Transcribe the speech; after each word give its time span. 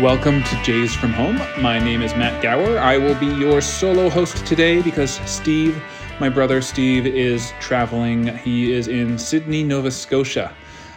Welcome 0.00 0.42
to 0.44 0.62
Jays 0.62 0.94
from 0.94 1.12
Home. 1.12 1.36
My 1.62 1.78
name 1.78 2.00
is 2.00 2.14
Matt 2.14 2.42
Gower. 2.42 2.78
I 2.78 2.96
will 2.96 3.14
be 3.16 3.26
your 3.26 3.60
solo 3.60 4.08
host 4.08 4.46
today 4.46 4.80
because 4.80 5.20
Steve, 5.30 5.78
my 6.18 6.30
brother 6.30 6.62
Steve, 6.62 7.06
is 7.06 7.52
traveling. 7.60 8.34
He 8.38 8.72
is 8.72 8.88
in 8.88 9.18
Sydney, 9.18 9.62
Nova 9.62 9.90
Scotia, 9.90 10.54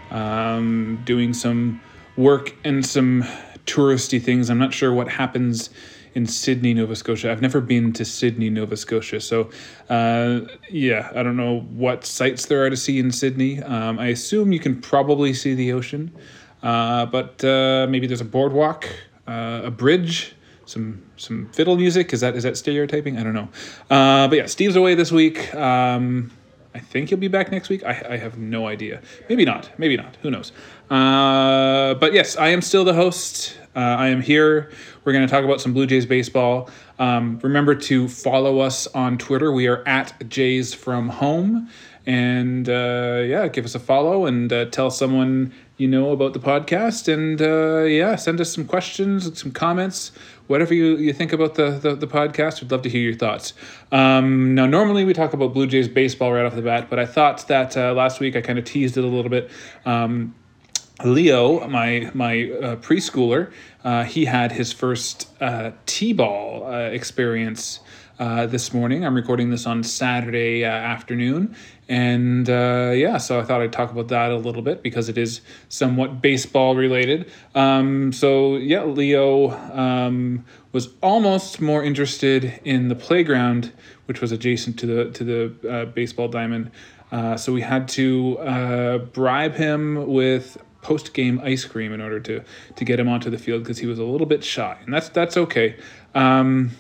um, 0.10 1.02
doing 1.04 1.34
some 1.34 1.82
work 2.16 2.56
and 2.64 2.86
some 2.86 3.24
touristy 3.66 4.22
things. 4.22 4.50
I'm 4.50 4.58
not 4.58 4.74
sure 4.74 4.94
what 4.94 5.10
happens 5.10 5.70
in 6.16 6.26
Sydney, 6.26 6.74
Nova 6.74 6.96
Scotia. 6.96 7.30
I've 7.30 7.42
never 7.42 7.60
been 7.60 7.92
to 7.94 8.06
Sydney, 8.06 8.50
Nova 8.50 8.78
Scotia. 8.78 9.20
So, 9.20 9.50
uh, 9.90 10.42
yeah, 10.70 11.12
I 11.14 11.24
don't 11.24 11.36
know 11.36 11.60
what 11.60 12.06
sights 12.06 12.46
there 12.46 12.64
are 12.66 12.70
to 12.70 12.78
see 12.78 13.00
in 13.00 13.12
Sydney. 13.12 13.62
Um, 13.64 14.00
I 14.00 14.08
assume 14.08 14.54
you 14.54 14.60
can 14.60 14.80
probably 14.80 15.34
see 15.34 15.56
the 15.56 15.74
ocean. 15.74 16.16
Uh, 16.64 17.06
but 17.06 17.44
uh, 17.44 17.86
maybe 17.90 18.08
there's 18.08 18.22
a 18.22 18.26
boardwalk, 18.26 18.88
uh, 19.28 19.62
a 19.66 19.72
bridge, 19.72 20.34
some 20.66 21.04
some 21.18 21.50
fiddle 21.52 21.76
music. 21.76 22.14
Is 22.14 22.22
that 22.22 22.36
is 22.36 22.44
that 22.44 22.58
stereotyping? 22.58 23.18
I 23.18 23.24
don't 23.24 23.34
know. 23.34 23.50
Uh, 23.90 24.28
but 24.30 24.38
yeah, 24.38 24.46
Steve's 24.46 24.78
away 24.78 24.96
this 24.96 25.12
week. 25.12 25.54
Um, 25.54 26.32
I 26.74 26.80
think 26.80 27.10
he'll 27.10 27.20
be 27.20 27.28
back 27.28 27.52
next 27.52 27.70
week. 27.70 27.84
I, 27.84 28.04
I 28.12 28.18
have 28.18 28.38
no 28.40 28.66
idea. 28.66 29.02
Maybe 29.30 29.46
not. 29.46 29.70
Maybe 29.78 29.96
not. 29.96 30.16
Who 30.24 30.32
knows? 30.32 30.52
Uh, 30.90 31.94
but 31.96 32.14
yes, 32.14 32.36
I 32.36 32.48
am 32.48 32.62
still 32.62 32.84
the 32.84 32.94
host. 32.96 33.58
I 33.76 34.08
am 34.08 34.22
here. 34.22 34.72
We're 35.04 35.14
going 35.14 35.28
to 35.28 35.32
talk 35.32 35.44
about 35.44 35.60
some 35.60 35.74
Blue 35.74 35.86
Jays 35.86 36.06
baseball. 36.06 36.70
Um, 36.98 37.40
remember 37.44 37.76
to 37.76 38.08
follow 38.08 38.60
us 38.60 38.88
on 38.88 39.18
Twitter. 39.18 39.52
We 39.52 39.68
are 39.68 39.84
at 39.88 40.30
Jays 40.30 40.74
from 40.74 41.10
Home. 41.10 41.70
And 42.06 42.68
uh, 42.68 43.24
yeah, 43.26 43.48
give 43.48 43.64
us 43.64 43.76
a 43.76 43.80
follow 43.80 44.26
and 44.26 44.52
uh, 44.52 44.66
tell 44.66 44.92
someone 44.92 45.54
you 45.78 45.88
know 45.88 46.12
about 46.12 46.34
the 46.34 46.40
podcast. 46.40 47.12
And 47.12 47.42
uh, 47.42 47.84
yeah, 47.84 48.16
send 48.16 48.42
us 48.42 48.54
some 48.54 48.66
questions, 48.66 49.40
some 49.40 49.52
comments, 49.52 50.12
whatever 50.48 50.74
you, 50.74 50.98
you 50.98 51.14
think 51.14 51.32
about 51.32 51.56
the, 51.56 51.72
the, 51.72 51.96
the 51.96 52.08
podcast. 52.08 52.62
We'd 52.62 52.72
love 52.72 52.82
to 52.82 52.90
hear 52.90 53.02
your 53.02 53.16
thoughts. 53.16 53.54
Um, 53.92 54.54
now, 54.54 54.66
normally 54.66 55.06
we 55.06 55.14
talk 55.14 55.34
about 55.34 55.54
Blue 55.54 55.68
Jays 55.68 55.88
baseball 55.88 56.34
right 56.34 56.46
off 56.46 56.56
the 56.56 56.62
bat, 56.62 56.90
but 56.90 57.00
I 57.00 57.06
thought 57.06 57.48
that 57.48 57.78
uh, 57.78 57.94
last 57.94 58.20
week 58.20 58.36
I 58.36 58.42
kind 58.42 58.60
of 58.60 58.66
teased 58.66 58.98
it 58.98 59.04
a 59.04 59.08
little 59.08 59.32
bit. 59.32 59.50
Um, 59.86 60.36
Leo, 61.04 61.68
my 61.68 62.12
my 62.14 62.52
uh, 62.52 62.76
preschooler, 62.78 63.52
uh, 63.84 64.04
he 64.04 64.26
had 64.26 64.52
his 64.52 64.72
first 64.72 65.28
t-ball 65.86 66.72
experience 66.92 67.80
uh, 68.20 68.46
this 68.46 68.74
morning. 68.74 69.06
I'm 69.06 69.16
recording 69.16 69.50
this 69.50 69.66
on 69.66 69.84
Saturday 69.84 70.64
uh, 70.64 70.70
afternoon, 70.70 71.56
and 71.90 72.48
yeah, 72.48 73.18
so 73.18 73.40
I 73.40 73.44
thought 73.44 73.62
I'd 73.62 73.74
talk 73.74 73.92
about 73.92 74.08
that 74.10 74.32
a 74.32 74.38
little 74.38 74.62
bit 74.62 74.84
because 74.84 75.10
it 75.10 75.18
is 75.18 75.42
somewhat 75.70 76.22
baseball 76.22 76.76
related. 76.76 77.32
Um, 77.56 78.12
so 78.14 78.58
yeah, 78.58 78.84
Leo 78.84 79.52
um, 79.72 80.46
was 80.72 80.90
almost 81.02 81.60
more 81.62 81.84
interested 81.84 82.60
in 82.64 82.88
the 82.88 82.96
playground, 82.96 83.72
which 84.06 84.22
was 84.22 84.32
adjacent 84.32 84.78
to 84.80 84.86
the 84.86 85.12
to 85.12 85.24
the 85.24 85.92
baseball 85.94 86.28
diamond. 86.28 86.72
so 87.38 87.52
we 87.52 87.62
had 87.62 87.88
to 87.90 89.10
bribe 89.14 89.56
him 89.56 90.08
with 90.08 90.58
post 90.84 91.14
game 91.14 91.42
ice 91.44 91.66
cream 91.66 91.92
in 91.94 92.02
order 92.02 92.20
to 92.20 92.44
to 92.76 92.86
get 92.86 93.00
him 93.00 93.10
onto 93.10 93.30
the 93.30 93.38
field 93.38 93.64
because 93.64 93.80
he 93.80 93.88
was 93.88 93.98
a 93.98 94.04
little 94.04 94.28
bit 94.28 94.44
shy, 94.44 94.78
and 94.86 94.94
that's 94.94 95.10
that's 95.10 95.38
okay. 95.38 95.78
Um, 96.14 96.72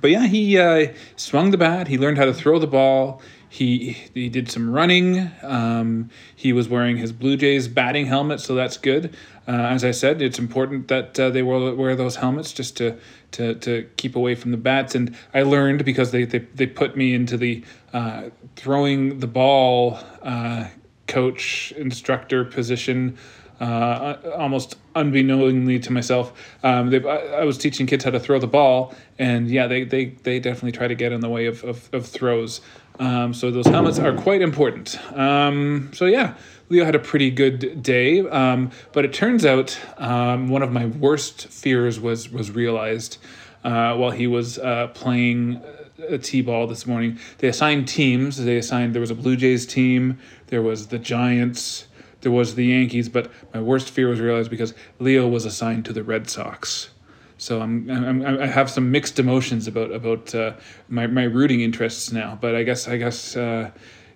but 0.00 0.10
yeah, 0.10 0.26
he 0.26 0.58
uh, 0.58 0.92
swung 1.16 1.50
the 1.50 1.58
bat. 1.58 1.88
He 1.88 1.98
learned 1.98 2.18
how 2.18 2.24
to 2.24 2.34
throw 2.34 2.58
the 2.58 2.66
ball. 2.66 3.20
He 3.48 3.92
he 4.12 4.28
did 4.28 4.50
some 4.50 4.70
running. 4.70 5.30
Um, 5.42 6.10
he 6.34 6.52
was 6.52 6.68
wearing 6.68 6.96
his 6.96 7.12
Blue 7.12 7.36
Jays 7.36 7.68
batting 7.68 8.06
helmet, 8.06 8.40
so 8.40 8.54
that's 8.54 8.76
good. 8.76 9.14
Uh, 9.48 9.52
as 9.52 9.84
I 9.84 9.92
said, 9.92 10.20
it's 10.20 10.38
important 10.38 10.88
that 10.88 11.18
uh, 11.18 11.30
they 11.30 11.42
wear, 11.42 11.74
wear 11.74 11.94
those 11.94 12.16
helmets 12.16 12.52
just 12.52 12.76
to, 12.78 12.98
to 13.32 13.54
to 13.54 13.88
keep 13.96 14.16
away 14.16 14.34
from 14.34 14.50
the 14.50 14.56
bats. 14.56 14.94
And 14.94 15.16
I 15.32 15.42
learned 15.42 15.84
because 15.84 16.10
they 16.10 16.24
they, 16.24 16.40
they 16.40 16.66
put 16.66 16.96
me 16.96 17.14
into 17.14 17.36
the 17.36 17.64
uh, 17.92 18.24
throwing 18.56 19.20
the 19.20 19.28
ball 19.28 19.98
uh, 20.22 20.66
coach 21.06 21.72
instructor 21.76 22.44
position 22.44 23.16
uh, 23.60 24.16
almost 24.36 24.76
unbeknowingly 24.94 25.78
to 25.80 25.92
myself. 25.92 26.32
Um, 26.62 26.92
I, 26.94 26.98
I, 26.98 27.44
was 27.44 27.56
teaching 27.58 27.86
kids 27.86 28.04
how 28.04 28.10
to 28.10 28.20
throw 28.20 28.38
the 28.38 28.46
ball, 28.46 28.94
and 29.18 29.48
yeah, 29.50 29.66
they, 29.66 29.84
they, 29.84 30.06
they 30.06 30.40
definitely 30.40 30.72
try 30.72 30.88
to 30.88 30.94
get 30.94 31.12
in 31.12 31.20
the 31.20 31.28
way 31.28 31.46
of, 31.46 31.64
of, 31.64 31.88
of 31.92 32.06
throws. 32.06 32.60
Um, 32.98 33.34
so 33.34 33.50
those 33.50 33.66
helmets 33.66 33.98
are 33.98 34.14
quite 34.14 34.42
important. 34.42 34.98
Um, 35.16 35.90
so 35.92 36.06
yeah, 36.06 36.34
Leo 36.68 36.84
had 36.84 36.94
a 36.94 36.98
pretty 36.98 37.30
good 37.30 37.82
day, 37.82 38.20
um, 38.28 38.70
but 38.92 39.04
it 39.04 39.12
turns 39.12 39.44
out 39.44 39.78
um, 39.98 40.48
one 40.48 40.62
of 40.62 40.72
my 40.72 40.86
worst 40.86 41.48
fears 41.48 42.00
was 42.00 42.30
was 42.30 42.50
realized 42.50 43.18
uh, 43.64 43.94
while 43.96 44.10
he 44.10 44.26
was 44.26 44.58
uh, 44.58 44.88
playing 44.88 45.60
a 46.08 46.18
t-ball 46.18 46.66
this 46.66 46.86
morning. 46.86 47.18
They 47.38 47.48
assigned 47.48 47.88
teams. 47.88 48.42
They 48.42 48.56
assigned 48.56 48.94
there 48.94 49.00
was 49.00 49.10
a 49.10 49.14
Blue 49.14 49.36
Jays 49.36 49.66
team, 49.66 50.18
there 50.48 50.62
was 50.62 50.88
the 50.88 50.98
Giants, 50.98 51.86
there 52.26 52.32
was 52.32 52.56
the 52.56 52.64
Yankees, 52.64 53.08
but 53.08 53.30
my 53.54 53.60
worst 53.60 53.88
fear 53.88 54.08
was 54.08 54.18
realized 54.18 54.50
because 54.50 54.74
Leo 54.98 55.28
was 55.28 55.44
assigned 55.44 55.84
to 55.84 55.92
the 55.92 56.02
Red 56.02 56.28
Sox. 56.28 56.90
So 57.38 57.60
I'm, 57.60 57.88
I'm 57.88 58.40
I 58.40 58.46
have 58.48 58.68
some 58.68 58.90
mixed 58.90 59.20
emotions 59.20 59.68
about 59.68 59.92
about 59.92 60.34
uh, 60.34 60.54
my 60.88 61.06
my 61.06 61.22
rooting 61.22 61.60
interests 61.60 62.10
now. 62.10 62.36
But 62.40 62.56
I 62.56 62.64
guess 62.64 62.88
I 62.88 62.96
guess 62.96 63.36
uh, 63.36 63.70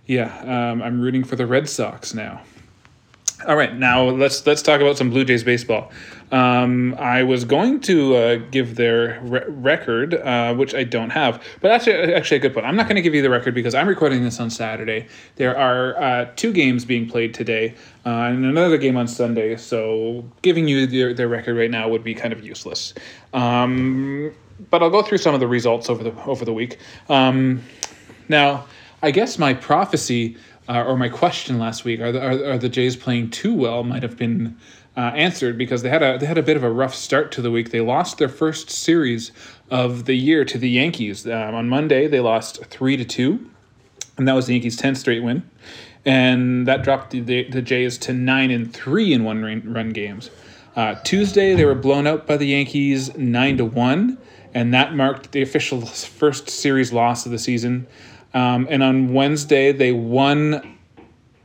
yeah, 0.06 0.40
um, 0.40 0.82
I'm 0.82 1.00
rooting 1.00 1.22
for 1.22 1.36
the 1.36 1.46
Red 1.46 1.68
Sox 1.68 2.12
now. 2.14 2.42
All 3.46 3.56
right, 3.56 3.74
now 3.74 4.02
let's 4.04 4.46
let's 4.46 4.60
talk 4.60 4.82
about 4.82 4.98
some 4.98 5.08
Blue 5.08 5.24
Jays 5.24 5.42
baseball. 5.42 5.90
Um, 6.30 6.94
I 6.98 7.22
was 7.22 7.44
going 7.46 7.80
to 7.80 8.14
uh, 8.14 8.36
give 8.50 8.76
their 8.76 9.18
re- 9.22 9.44
record, 9.48 10.14
uh, 10.14 10.54
which 10.54 10.74
I 10.74 10.84
don't 10.84 11.08
have, 11.10 11.42
but 11.62 11.68
that's 11.68 11.88
actually 11.88 12.36
a 12.36 12.40
good 12.40 12.52
point. 12.52 12.66
I'm 12.66 12.76
not 12.76 12.86
going 12.86 12.96
to 12.96 13.02
give 13.02 13.14
you 13.14 13.22
the 13.22 13.30
record 13.30 13.54
because 13.54 13.74
I'm 13.74 13.88
recording 13.88 14.22
this 14.22 14.38
on 14.40 14.50
Saturday. 14.50 15.08
There 15.36 15.56
are 15.56 16.00
uh, 16.00 16.30
two 16.36 16.52
games 16.52 16.84
being 16.84 17.08
played 17.08 17.32
today 17.32 17.74
uh, 18.04 18.10
and 18.10 18.44
another 18.44 18.76
game 18.76 18.98
on 18.98 19.08
Sunday, 19.08 19.56
so 19.56 20.22
giving 20.42 20.68
you 20.68 20.86
their, 20.86 21.14
their 21.14 21.28
record 21.28 21.56
right 21.56 21.70
now 21.70 21.88
would 21.88 22.04
be 22.04 22.14
kind 22.14 22.34
of 22.34 22.44
useless. 22.44 22.92
Um, 23.32 24.32
but 24.68 24.82
I'll 24.82 24.90
go 24.90 25.02
through 25.02 25.18
some 25.18 25.32
of 25.32 25.40
the 25.40 25.48
results 25.48 25.88
over 25.88 26.04
the 26.04 26.14
over 26.24 26.44
the 26.44 26.52
week. 26.52 26.76
Um, 27.08 27.62
now, 28.28 28.66
I 29.02 29.10
guess 29.10 29.38
my 29.38 29.54
prophecy 29.54 30.36
uh, 30.70 30.84
or 30.84 30.96
my 30.96 31.08
question 31.08 31.58
last 31.58 31.84
week 31.84 32.00
are 32.00 32.12
the, 32.12 32.22
are, 32.24 32.52
are 32.52 32.58
the 32.58 32.68
Jays 32.68 32.94
playing 32.94 33.30
too 33.30 33.52
well 33.52 33.82
might 33.82 34.04
have 34.04 34.16
been 34.16 34.56
uh, 34.96 35.12
answered 35.16 35.58
because 35.58 35.82
they 35.82 35.88
had 35.88 36.02
a 36.02 36.16
they 36.16 36.26
had 36.26 36.38
a 36.38 36.42
bit 36.42 36.56
of 36.56 36.62
a 36.62 36.70
rough 36.70 36.94
start 36.94 37.32
to 37.32 37.42
the 37.42 37.50
week. 37.50 37.70
They 37.70 37.80
lost 37.80 38.18
their 38.18 38.28
first 38.28 38.70
series 38.70 39.32
of 39.68 40.04
the 40.04 40.14
year 40.14 40.44
to 40.44 40.58
the 40.58 40.70
Yankees 40.70 41.26
um, 41.26 41.54
on 41.54 41.68
Monday. 41.68 42.06
They 42.06 42.20
lost 42.20 42.64
three 42.66 42.96
to 42.96 43.04
two, 43.04 43.50
and 44.16 44.28
that 44.28 44.34
was 44.34 44.46
the 44.46 44.54
Yankees' 44.54 44.76
tenth 44.76 44.98
straight 44.98 45.24
win, 45.24 45.48
and 46.04 46.68
that 46.68 46.84
dropped 46.84 47.10
the, 47.10 47.20
the, 47.20 47.50
the 47.50 47.62
Jays 47.62 47.98
to 47.98 48.12
nine 48.12 48.52
and 48.52 48.72
three 48.72 49.12
in 49.12 49.24
one 49.24 49.42
run, 49.42 49.72
run 49.72 49.90
games. 49.90 50.30
Uh, 50.76 50.94
Tuesday 51.02 51.54
they 51.56 51.64
were 51.64 51.74
blown 51.74 52.06
out 52.06 52.28
by 52.28 52.36
the 52.36 52.46
Yankees 52.46 53.16
nine 53.16 53.56
to 53.56 53.64
one, 53.64 54.18
and 54.54 54.72
that 54.72 54.94
marked 54.94 55.32
the 55.32 55.42
official 55.42 55.84
first 55.84 56.48
series 56.48 56.92
loss 56.92 57.26
of 57.26 57.32
the 57.32 57.38
season. 57.40 57.88
Um, 58.32 58.66
and 58.70 58.82
on 58.82 59.12
Wednesday, 59.12 59.72
they 59.72 59.92
won 59.92 60.78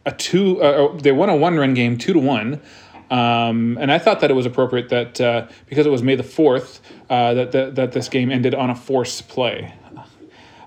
a 0.06 0.12
two. 0.12 0.62
Uh, 0.62 0.96
they 0.98 1.12
won 1.12 1.30
a 1.30 1.36
one-run 1.36 1.74
game, 1.74 1.98
two 1.98 2.14
to 2.14 2.20
one. 2.20 2.62
Um, 3.10 3.78
and 3.80 3.92
I 3.92 4.00
thought 4.00 4.20
that 4.22 4.32
it 4.32 4.34
was 4.34 4.46
appropriate 4.46 4.90
that 4.90 5.22
uh, 5.22 5.48
because 5.68 5.86
it 5.86 5.92
was 5.92 6.02
May 6.02 6.16
the 6.16 6.24
fourth, 6.24 6.82
uh, 7.10 7.34
that, 7.36 7.52
that 7.52 7.76
that 7.76 7.92
this 7.92 8.10
game 8.10 8.32
ended 8.32 8.56
on 8.56 8.70
a 8.70 8.76
force 8.76 9.22
play. 9.22 9.74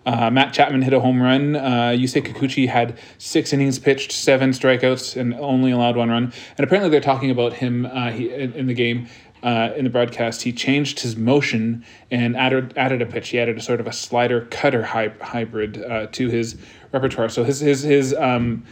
Uh, 0.06 0.30
Matt 0.30 0.54
Chapman 0.54 0.80
hit 0.80 0.94
a 0.94 1.00
home 1.00 1.20
run. 1.20 1.54
Uh, 1.54 1.90
Yusei 1.90 2.26
Kikuchi 2.26 2.66
had 2.66 2.98
six 3.18 3.52
innings 3.52 3.78
pitched, 3.78 4.10
seven 4.10 4.52
strikeouts, 4.52 5.20
and 5.20 5.34
only 5.34 5.70
allowed 5.70 5.96
one 5.96 6.08
run. 6.08 6.32
And 6.56 6.64
apparently, 6.64 6.88
they're 6.88 7.02
talking 7.02 7.30
about 7.30 7.52
him 7.52 7.84
uh, 7.84 8.10
he, 8.10 8.32
in, 8.32 8.54
in 8.54 8.66
the 8.68 8.74
game 8.74 9.08
uh, 9.42 9.70
in 9.76 9.84
the 9.84 9.90
broadcast, 9.90 10.42
he 10.42 10.52
changed 10.52 11.00
his 11.00 11.16
motion 11.16 11.84
and 12.10 12.36
added 12.36 12.74
added 12.76 13.02
a 13.02 13.06
pitch. 13.06 13.30
He 13.30 13.38
added 13.38 13.58
a 13.58 13.60
sort 13.60 13.80
of 13.80 13.86
a 13.86 13.92
slider 13.92 14.46
cutter 14.50 14.82
hy- 14.82 15.14
hybrid 15.20 15.82
uh, 15.82 16.06
to 16.12 16.28
his 16.28 16.56
repertoire. 16.92 17.28
So 17.28 17.44
his 17.44 17.60
his 17.60 17.82
his 17.82 18.14
um, 18.14 18.64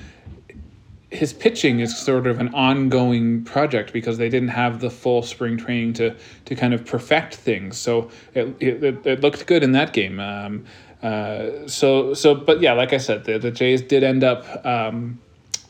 his 1.10 1.32
pitching 1.32 1.80
is 1.80 1.96
sort 1.96 2.26
of 2.26 2.40
an 2.40 2.52
ongoing 2.54 3.44
project 3.44 3.92
because 3.92 4.18
they 4.18 4.28
didn't 4.28 4.48
have 4.48 4.80
the 4.80 4.90
full 4.90 5.22
spring 5.22 5.56
training 5.56 5.92
to 5.94 6.16
to 6.46 6.54
kind 6.54 6.74
of 6.74 6.84
perfect 6.84 7.36
things. 7.36 7.78
So 7.78 8.10
it 8.34 8.54
it, 8.60 9.06
it 9.06 9.20
looked 9.20 9.46
good 9.46 9.62
in 9.62 9.72
that 9.72 9.92
game. 9.92 10.18
Um, 10.20 10.64
uh, 11.02 11.68
so 11.68 12.14
so 12.14 12.34
but 12.34 12.60
yeah, 12.60 12.72
like 12.72 12.92
I 12.92 12.98
said, 12.98 13.24
the 13.24 13.38
the 13.38 13.50
Jays 13.50 13.82
did 13.82 14.02
end 14.02 14.24
up. 14.24 14.64
Um, 14.64 15.20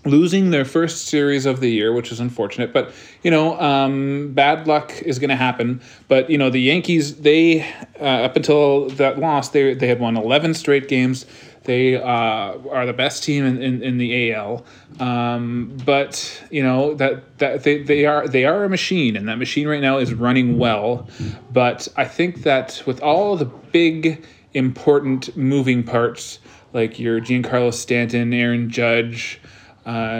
losing 0.06 0.50
their 0.50 0.64
first 0.64 1.06
series 1.06 1.46
of 1.46 1.60
the 1.60 1.70
year, 1.70 1.92
which 1.92 2.12
is 2.12 2.20
unfortunate. 2.20 2.72
But 2.72 2.92
you 3.22 3.30
know, 3.30 3.58
um, 3.60 4.32
bad 4.32 4.66
luck 4.66 4.92
is 5.02 5.18
going 5.18 5.30
to 5.30 5.36
happen. 5.36 5.80
But 6.08 6.30
you 6.30 6.38
know, 6.38 6.50
the 6.50 6.60
Yankees, 6.60 7.16
they 7.16 7.62
uh, 8.00 8.24
up 8.24 8.36
until 8.36 8.88
that 8.90 9.18
loss, 9.18 9.50
they 9.50 9.74
they 9.74 9.88
had 9.88 10.00
won 10.00 10.16
eleven 10.16 10.54
straight 10.54 10.88
games. 10.88 11.26
They 11.64 11.96
uh, 11.96 12.06
are 12.06 12.86
the 12.86 12.92
best 12.92 13.24
team 13.24 13.44
in, 13.44 13.60
in, 13.60 13.82
in 13.82 13.98
the 13.98 14.32
AL. 14.32 14.64
Um, 15.00 15.76
but 15.84 16.42
you 16.50 16.62
know 16.62 16.94
that 16.94 17.38
that 17.38 17.64
they, 17.64 17.82
they 17.82 18.06
are 18.06 18.28
they 18.28 18.44
are 18.44 18.64
a 18.64 18.68
machine, 18.68 19.16
and 19.16 19.28
that 19.28 19.36
machine 19.36 19.66
right 19.66 19.82
now 19.82 19.98
is 19.98 20.14
running 20.14 20.58
well. 20.58 21.08
But 21.52 21.88
I 21.96 22.04
think 22.04 22.44
that 22.44 22.82
with 22.86 23.02
all 23.02 23.36
the 23.36 23.46
big 23.46 24.24
important 24.54 25.36
moving 25.36 25.82
parts 25.82 26.38
like 26.72 26.98
your 26.98 27.20
Giancarlo 27.20 27.72
Stanton, 27.72 28.32
Aaron 28.32 28.70
Judge, 28.70 29.40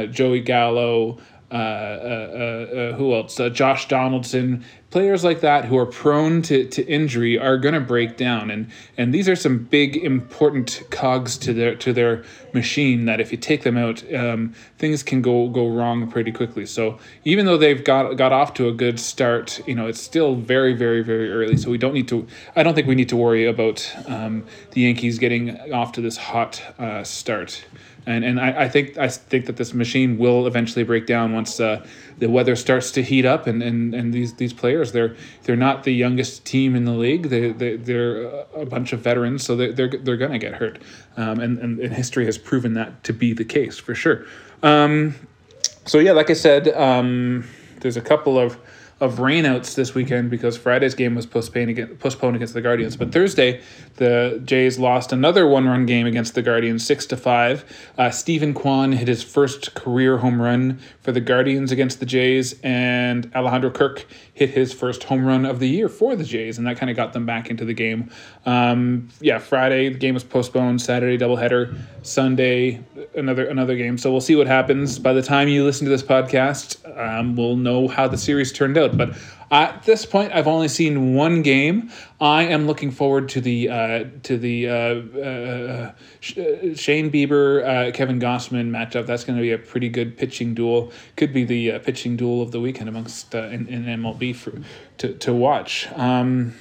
Joey 0.07 0.41
Gallo, 0.41 1.19
uh, 1.51 1.55
uh, 1.55 1.59
uh, 1.59 2.77
uh 2.77 2.93
who 2.95 3.15
else? 3.15 3.39
Uh, 3.39 3.49
Josh 3.49 3.89
Donaldson, 3.89 4.65
players 4.97 5.23
like 5.23 5.43
that 5.43 5.67
who 5.67 5.77
are 5.77 5.85
prone 5.85 6.41
to, 6.41 6.67
to 6.69 6.83
injury 6.87 7.39
are 7.39 7.59
going 7.59 7.75
to 7.75 7.81
break 7.81 8.17
down, 8.17 8.51
and 8.51 8.67
and 8.97 9.13
these 9.13 9.29
are 9.29 9.37
some 9.37 9.59
big 9.59 9.95
important 9.95 10.83
cogs 10.89 11.37
to 11.37 11.53
their 11.53 11.75
to 11.75 11.93
their 11.93 12.25
machine 12.55 13.05
that 13.05 13.21
if 13.21 13.31
you 13.31 13.37
take 13.37 13.63
them 13.63 13.77
out, 13.77 14.03
um, 14.15 14.55
things 14.79 15.03
can 15.03 15.21
go 15.21 15.51
go 15.51 15.69
wrong 15.69 16.11
pretty 16.11 16.33
quickly. 16.33 16.65
So 16.65 16.99
even 17.25 17.45
though 17.45 17.59
they've 17.59 17.85
got 17.85 18.15
got 18.15 18.33
off 18.33 18.55
to 18.55 18.69
a 18.69 18.73
good 18.73 18.99
start, 18.99 19.61
you 19.69 19.75
know 19.75 19.87
it's 19.87 20.01
still 20.01 20.35
very 20.35 20.73
very 20.73 21.03
very 21.03 21.31
early. 21.31 21.59
So 21.59 21.71
we 21.71 21.77
don't 21.77 21.93
need 21.93 22.09
to. 22.09 22.27
I 22.57 22.63
don't 22.63 22.75
think 22.75 22.87
we 22.87 22.95
need 22.95 23.11
to 23.11 23.17
worry 23.17 23.45
about 23.45 23.87
um, 24.07 24.47
the 24.71 24.81
Yankees 24.81 25.19
getting 25.19 25.75
off 25.75 25.93
to 25.93 26.01
this 26.01 26.17
hot 26.17 26.63
start 27.03 27.67
and 28.07 28.25
and 28.25 28.41
I, 28.41 28.65
I 28.65 28.69
think 28.69 28.97
I 28.97 29.09
think 29.09 29.47
that 29.47 29.57
this 29.57 29.75
machine 29.75 30.17
will 30.17 30.47
eventually 30.47 30.85
break 30.85 31.07
down 31.07 31.33
once 31.33 31.59
uh, 31.59 31.85
the 32.19 32.29
weather 32.29 32.57
starts 32.57 32.93
to 32.93 33.03
heat 33.03 33.25
up 33.25 33.47
and, 33.47 33.63
and, 33.63 33.95
and 33.95 34.15
these 34.15 34.35
these 34.35 34.53
players 34.53 34.86
they're 34.93 35.17
they're 35.45 35.57
not 35.57 35.85
the 35.85 35.93
youngest 35.93 36.45
team 36.45 36.75
in 36.75 36.85
the 36.85 36.93
league 36.93 37.29
they, 37.29 37.53
they 37.53 37.77
they're 37.77 38.25
a 38.55 38.67
bunch 38.67 38.93
of 38.93 39.01
veterans 39.01 39.45
so 39.45 39.57
they're 39.57 39.73
they're, 39.73 39.89
they're 39.89 40.17
gonna 40.17 40.39
get 40.39 40.55
hurt 40.55 40.79
um, 41.17 41.41
and, 41.41 41.59
and 41.59 41.79
and 41.79 41.93
history 41.93 42.25
has 42.25 42.39
proven 42.39 42.75
that 42.75 43.03
to 43.05 43.13
be 43.13 43.33
the 43.33 43.45
case 43.45 43.79
for 43.79 43.95
sure 43.95 44.25
um, 44.63 45.15
so 45.85 45.99
yeah 45.99 46.13
like 46.13 46.31
I 46.31 46.35
said 46.35 46.69
um, 46.69 47.45
there's 47.81 47.97
a 47.97 48.03
couple 48.03 48.39
of 48.39 48.59
of 48.99 49.17
rainouts 49.17 49.75
this 49.75 49.95
weekend 49.95 50.31
because 50.31 50.57
Friday's 50.57 50.95
game 50.95 51.15
was 51.15 51.27
postponed 51.27 51.69
against, 51.69 51.99
postponed 51.99 52.35
against 52.35 52.55
the 52.55 52.63
Guardians. 52.63 52.97
But 52.97 53.13
Thursday, 53.13 53.61
the 53.97 54.41
Jays 54.43 54.79
lost 54.79 55.13
another 55.13 55.47
one-run 55.47 55.85
game 55.85 56.07
against 56.07 56.35
the 56.35 56.41
Guardians, 56.41 56.87
six 56.87 57.05
to 57.07 57.17
five. 57.17 57.65
Uh, 57.99 58.11
Steven 58.11 58.55
Kwan 58.55 58.93
hit 58.93 59.07
his 59.07 59.23
first 59.23 59.75
career 59.75 60.19
home 60.19 60.41
run 60.41 60.79
for 61.03 61.13
the 61.13 61.21
Guardians 61.21 61.73
against 61.73 62.01
the 62.01 62.07
Jays, 62.07 62.59
and 62.63 63.31
Alejandro 63.35 63.71
Kirk 63.71 64.07
hit 64.37 64.51
his 64.51 64.71
first 64.71 65.03
home 65.05 65.25
run 65.25 65.47
of 65.47 65.61
the 65.61 65.67
year 65.67 65.89
for 65.89 66.15
the 66.15 66.23
Jays, 66.23 66.59
and 66.59 66.67
that 66.67 66.77
kind 66.77 66.91
of 66.91 66.97
got 66.97 67.15
them 67.15 67.25
back 67.25 67.49
into 67.49 67.65
the 67.65 67.73
game. 67.73 68.11
Um, 68.45 69.09
yeah, 69.19 69.39
Friday 69.39 69.89
the 69.89 69.99
game 69.99 70.13
was 70.13 70.25
postponed. 70.25 70.83
Saturday 70.83 71.17
doubleheader. 71.17 71.75
Sunday 72.03 72.85
another 73.17 73.47
another 73.47 73.77
game. 73.77 73.97
So 73.97 74.13
we'll 74.13 74.21
see 74.21 74.37
what 74.37 74.47
happens. 74.47 74.99
By 74.99 75.15
the 75.15 75.23
time 75.23 75.49
you 75.49 75.65
listen 75.65 75.87
to 75.87 75.91
this 75.91 76.03
podcast, 76.03 76.77
um, 76.99 77.35
we'll 77.35 77.57
know 77.57 77.89
how 77.89 78.09
the 78.09 78.19
series 78.19 78.53
turned 78.53 78.77
out. 78.77 78.99
But 78.99 79.17
at 79.51 79.85
this 79.85 80.05
point, 80.05 80.33
I've 80.33 80.49
only 80.49 80.69
seen 80.69 81.15
one 81.15 81.43
game. 81.43 81.91
I 82.21 82.45
am 82.45 82.67
looking 82.67 82.91
forward 82.91 83.29
to 83.31 83.41
the 83.41 83.69
uh, 83.69 84.05
to 84.25 84.37
the 84.37 84.69
uh, 84.69 84.73
uh, 84.73 85.93
Shane 86.21 87.13
Bieber 87.13 87.65
uh, 87.65 87.93
Kevin 87.93 88.19
Gausman 88.19 88.71
matchup. 88.71 89.07
That's 89.07 89.25
going 89.25 89.37
to 89.37 89.43
be 89.43 89.53
a 89.53 89.59
pretty 89.59 89.89
good 89.89 90.17
pitching 90.17 90.55
duel. 90.55 90.93
Could 91.17 91.33
be 91.33 91.45
the 91.45 91.73
uh, 91.73 91.79
pitching 91.79 92.17
duel 92.17 92.43
of 92.43 92.51
the 92.51 92.61
weekend 92.61 92.89
amongst 92.89 93.35
uh, 93.35 93.45
in, 93.45 93.69
in 93.69 93.85
MLB 93.85 94.35
for 94.35 94.61
to 94.99 95.15
to 95.15 95.33
watch. 95.33 95.87
Um, 95.95 96.55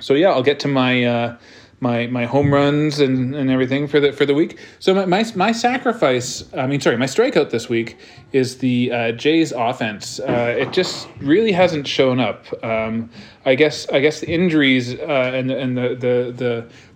so 0.00 0.14
yeah, 0.14 0.30
I'll 0.30 0.44
get 0.44 0.60
to 0.60 0.68
my 0.68 1.36
my 1.80 2.06
my 2.08 2.24
home 2.24 2.52
runs 2.52 2.98
and, 2.98 3.34
and 3.34 3.50
everything 3.50 3.86
for 3.86 4.00
the 4.00 4.12
for 4.12 4.26
the 4.26 4.34
week. 4.34 4.58
So 4.78 4.94
my, 4.94 5.06
my 5.06 5.24
my 5.34 5.52
sacrifice, 5.52 6.44
I 6.54 6.66
mean, 6.66 6.80
sorry, 6.80 6.96
my 6.96 7.06
strikeout 7.06 7.50
this 7.50 7.68
week 7.68 7.96
is 8.32 8.58
the 8.58 8.92
uh, 8.92 9.12
Jays 9.12 9.52
offense. 9.52 10.20
Uh, 10.20 10.56
it 10.58 10.72
just 10.72 11.08
really 11.20 11.52
hasn't 11.52 11.86
shown 11.86 12.20
up. 12.20 12.46
Um, 12.64 13.10
I 13.44 13.54
guess 13.54 13.88
I 13.90 14.00
guess 14.00 14.20
the 14.20 14.28
injuries 14.28 14.94
uh, 14.94 15.30
and 15.34 15.50
and 15.50 15.76
the 15.76 15.88
the 15.90 16.32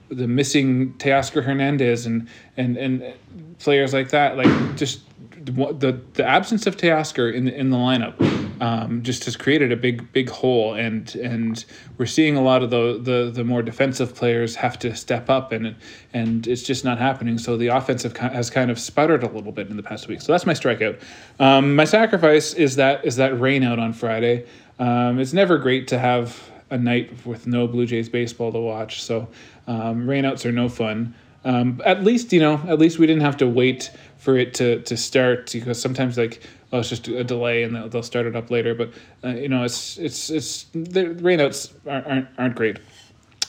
the 0.08 0.14
the 0.14 0.28
missing 0.28 0.94
Teoscar 0.94 1.42
Hernandez 1.42 2.06
and 2.06 2.28
and 2.56 2.76
and 2.76 3.14
players 3.58 3.92
like 3.92 4.10
that, 4.10 4.36
like 4.36 4.76
just 4.76 5.00
the 5.44 6.00
the 6.14 6.24
absence 6.24 6.66
of 6.66 6.76
Teoscar 6.76 7.32
in 7.32 7.44
the, 7.44 7.54
in 7.54 7.70
the 7.70 7.76
lineup 7.76 8.31
um, 8.62 9.02
just 9.02 9.24
has 9.24 9.36
created 9.36 9.72
a 9.72 9.76
big 9.76 10.10
big 10.12 10.30
hole. 10.30 10.74
And 10.74 11.12
and 11.16 11.64
we're 11.98 12.06
seeing 12.06 12.36
a 12.36 12.42
lot 12.42 12.62
of 12.62 12.70
the, 12.70 12.98
the 13.02 13.30
the 13.30 13.44
more 13.44 13.60
defensive 13.60 14.14
players 14.14 14.54
have 14.54 14.78
to 14.78 14.94
step 14.94 15.28
up 15.28 15.50
and 15.50 15.74
and 16.14 16.46
it's 16.46 16.62
just 16.62 16.84
not 16.84 16.98
happening. 16.98 17.38
So 17.38 17.56
the 17.56 17.66
offensive 17.66 18.16
has 18.16 18.50
kind 18.50 18.70
of 18.70 18.78
sputtered 18.78 19.24
a 19.24 19.28
little 19.28 19.50
bit 19.50 19.68
in 19.68 19.76
the 19.76 19.82
past 19.82 20.06
week. 20.06 20.22
So 20.22 20.30
that's 20.30 20.46
my 20.46 20.54
strikeout. 20.54 21.00
Um, 21.40 21.74
my 21.74 21.84
sacrifice 21.84 22.54
is 22.54 22.76
that 22.76 23.04
is 23.04 23.16
that 23.16 23.38
rain 23.38 23.64
out 23.64 23.80
on 23.80 23.92
Friday. 23.92 24.46
Um, 24.78 25.18
it's 25.18 25.32
never 25.32 25.58
great 25.58 25.88
to 25.88 25.98
have 25.98 26.40
a 26.70 26.78
night 26.78 27.26
with 27.26 27.48
no 27.48 27.66
Blue 27.66 27.84
Jays 27.84 28.08
baseball 28.08 28.52
to 28.52 28.60
watch. 28.60 29.02
So 29.02 29.28
um, 29.66 30.06
rainouts 30.06 30.46
are 30.46 30.52
no 30.52 30.68
fun. 30.68 31.14
Um, 31.44 31.82
at 31.84 32.04
least 32.04 32.32
you 32.32 32.38
know 32.38 32.62
at 32.68 32.78
least 32.78 33.00
we 33.00 33.08
didn't 33.08 33.22
have 33.22 33.38
to 33.38 33.48
wait 33.48 33.90
for 34.22 34.38
it 34.38 34.54
to 34.54 34.80
to 34.82 34.96
start 34.96 35.50
because 35.52 35.82
sometimes 35.82 36.16
like 36.16 36.40
oh 36.72 36.78
it's 36.78 36.88
just 36.88 37.08
a 37.08 37.24
delay 37.24 37.64
and 37.64 37.74
they'll, 37.74 37.88
they'll 37.88 38.02
start 38.04 38.24
it 38.24 38.36
up 38.36 38.52
later 38.52 38.72
but 38.72 38.92
uh, 39.24 39.30
you 39.30 39.48
know 39.48 39.64
it's 39.64 39.98
it's 39.98 40.30
it's 40.30 40.66
the 40.74 41.06
rainouts 41.20 41.72
aren't 41.88 42.06
aren't, 42.06 42.28
aren't 42.38 42.54
great 42.54 42.78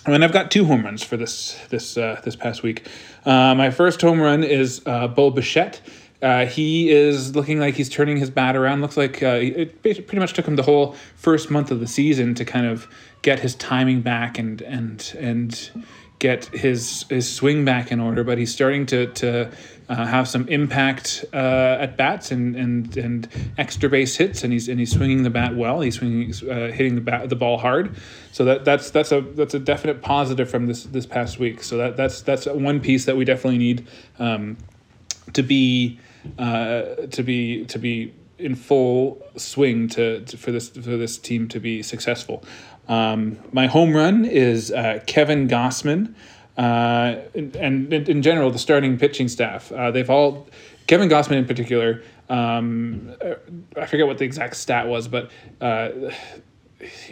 and 0.07 0.23
I've 0.23 0.33
got 0.33 0.49
two 0.51 0.65
home 0.65 0.83
runs 0.83 1.03
for 1.03 1.15
this 1.15 1.57
this 1.69 1.97
uh, 1.97 2.19
this 2.25 2.35
past 2.35 2.61
week. 2.61 2.87
Uh, 3.25 3.55
my 3.55 3.69
first 3.69 4.01
home 4.01 4.19
run 4.19 4.43
is 4.43 4.81
uh, 4.85 5.07
Bo 5.07 5.29
Bichette. 5.29 5.79
Uh, 6.21 6.45
he 6.45 6.89
is 6.89 7.35
looking 7.35 7.57
like 7.59 7.75
he's 7.75 7.89
turning 7.89 8.17
his 8.17 8.29
bat 8.29 8.57
around. 8.57 8.81
Looks 8.81 8.97
like 8.97 9.23
uh, 9.23 9.39
it 9.41 9.81
pretty 9.81 10.19
much 10.19 10.33
took 10.33 10.45
him 10.45 10.57
the 10.57 10.63
whole 10.63 10.95
first 11.15 11.49
month 11.49 11.71
of 11.71 11.79
the 11.79 11.87
season 11.87 12.35
to 12.35 12.43
kind 12.43 12.65
of 12.65 12.87
get 13.21 13.39
his 13.39 13.55
timing 13.55 14.01
back 14.01 14.37
and 14.37 14.61
and 14.63 15.15
and 15.17 15.71
get 16.23 16.45
his 16.45 17.05
his 17.09 17.29
swing 17.29 17.65
back 17.65 17.91
in 17.91 17.99
order. 17.99 18.23
But 18.23 18.37
he's 18.37 18.51
starting 18.51 18.85
to 18.87 19.07
to 19.07 19.51
uh, 19.89 20.05
have 20.05 20.27
some 20.27 20.47
impact 20.47 21.25
uh, 21.33 21.83
at 21.85 21.97
bats 21.97 22.31
and, 22.31 22.55
and 22.55 22.97
and 22.97 23.27
extra 23.57 23.89
base 23.89 24.15
hits, 24.15 24.43
and 24.43 24.53
he's 24.53 24.69
and 24.69 24.79
he's 24.79 24.91
swinging 24.91 25.23
the 25.23 25.29
bat 25.29 25.55
well. 25.55 25.81
He's 25.81 25.95
swinging, 25.95 26.33
uh, 26.49 26.71
hitting 26.71 26.95
the 26.95 27.01
bat 27.01 27.29
the 27.29 27.35
ball 27.35 27.57
hard. 27.57 27.95
So 28.31 28.45
that 28.45 28.63
that's 28.63 28.89
that's 28.89 29.11
a 29.11 29.19
that's 29.21 29.53
a 29.53 29.59
definite 29.59 30.01
positive 30.01 30.49
from 30.49 30.67
this 30.67 30.83
this 30.85 31.05
past 31.05 31.39
week. 31.39 31.61
So 31.61 31.77
that 31.77 31.97
that's 31.97 32.21
that's 32.21 32.45
one 32.45 32.79
piece 32.79 33.03
that 33.05 33.17
we 33.17 33.25
definitely 33.25 33.59
need 33.59 33.85
um, 34.17 34.57
to 35.33 35.43
be 35.43 35.99
uh, 36.39 36.83
to 37.11 37.21
be 37.21 37.65
to 37.65 37.77
be 37.77 38.13
in 38.37 38.55
full 38.55 39.25
swing 39.37 39.87
to, 39.89 40.21
to, 40.21 40.37
for 40.37 40.51
this 40.51 40.69
for 40.69 40.97
this 40.97 41.17
team 41.17 41.47
to 41.49 41.59
be 41.59 41.83
successful. 41.83 42.43
Um, 42.87 43.39
my 43.51 43.67
home 43.67 43.95
run 43.95 44.25
is 44.25 44.71
uh, 44.71 44.99
Kevin 45.05 45.47
Gausman, 45.47 46.13
uh, 46.57 47.15
and, 47.33 47.55
and, 47.55 47.93
in 47.93 48.21
general 48.21 48.51
the 48.51 48.59
starting 48.59 48.97
pitching 48.97 49.27
staff. 49.27 49.71
Uh, 49.71 49.91
they've 49.91 50.09
all 50.09 50.47
Kevin 50.87 51.09
Gausman 51.09 51.37
in 51.37 51.45
particular. 51.45 52.03
Um, 52.29 53.15
I 53.77 53.85
forget 53.85 54.07
what 54.07 54.17
the 54.17 54.25
exact 54.25 54.55
stat 54.55 54.87
was, 54.87 55.07
but 55.07 55.31
uh, 55.61 55.89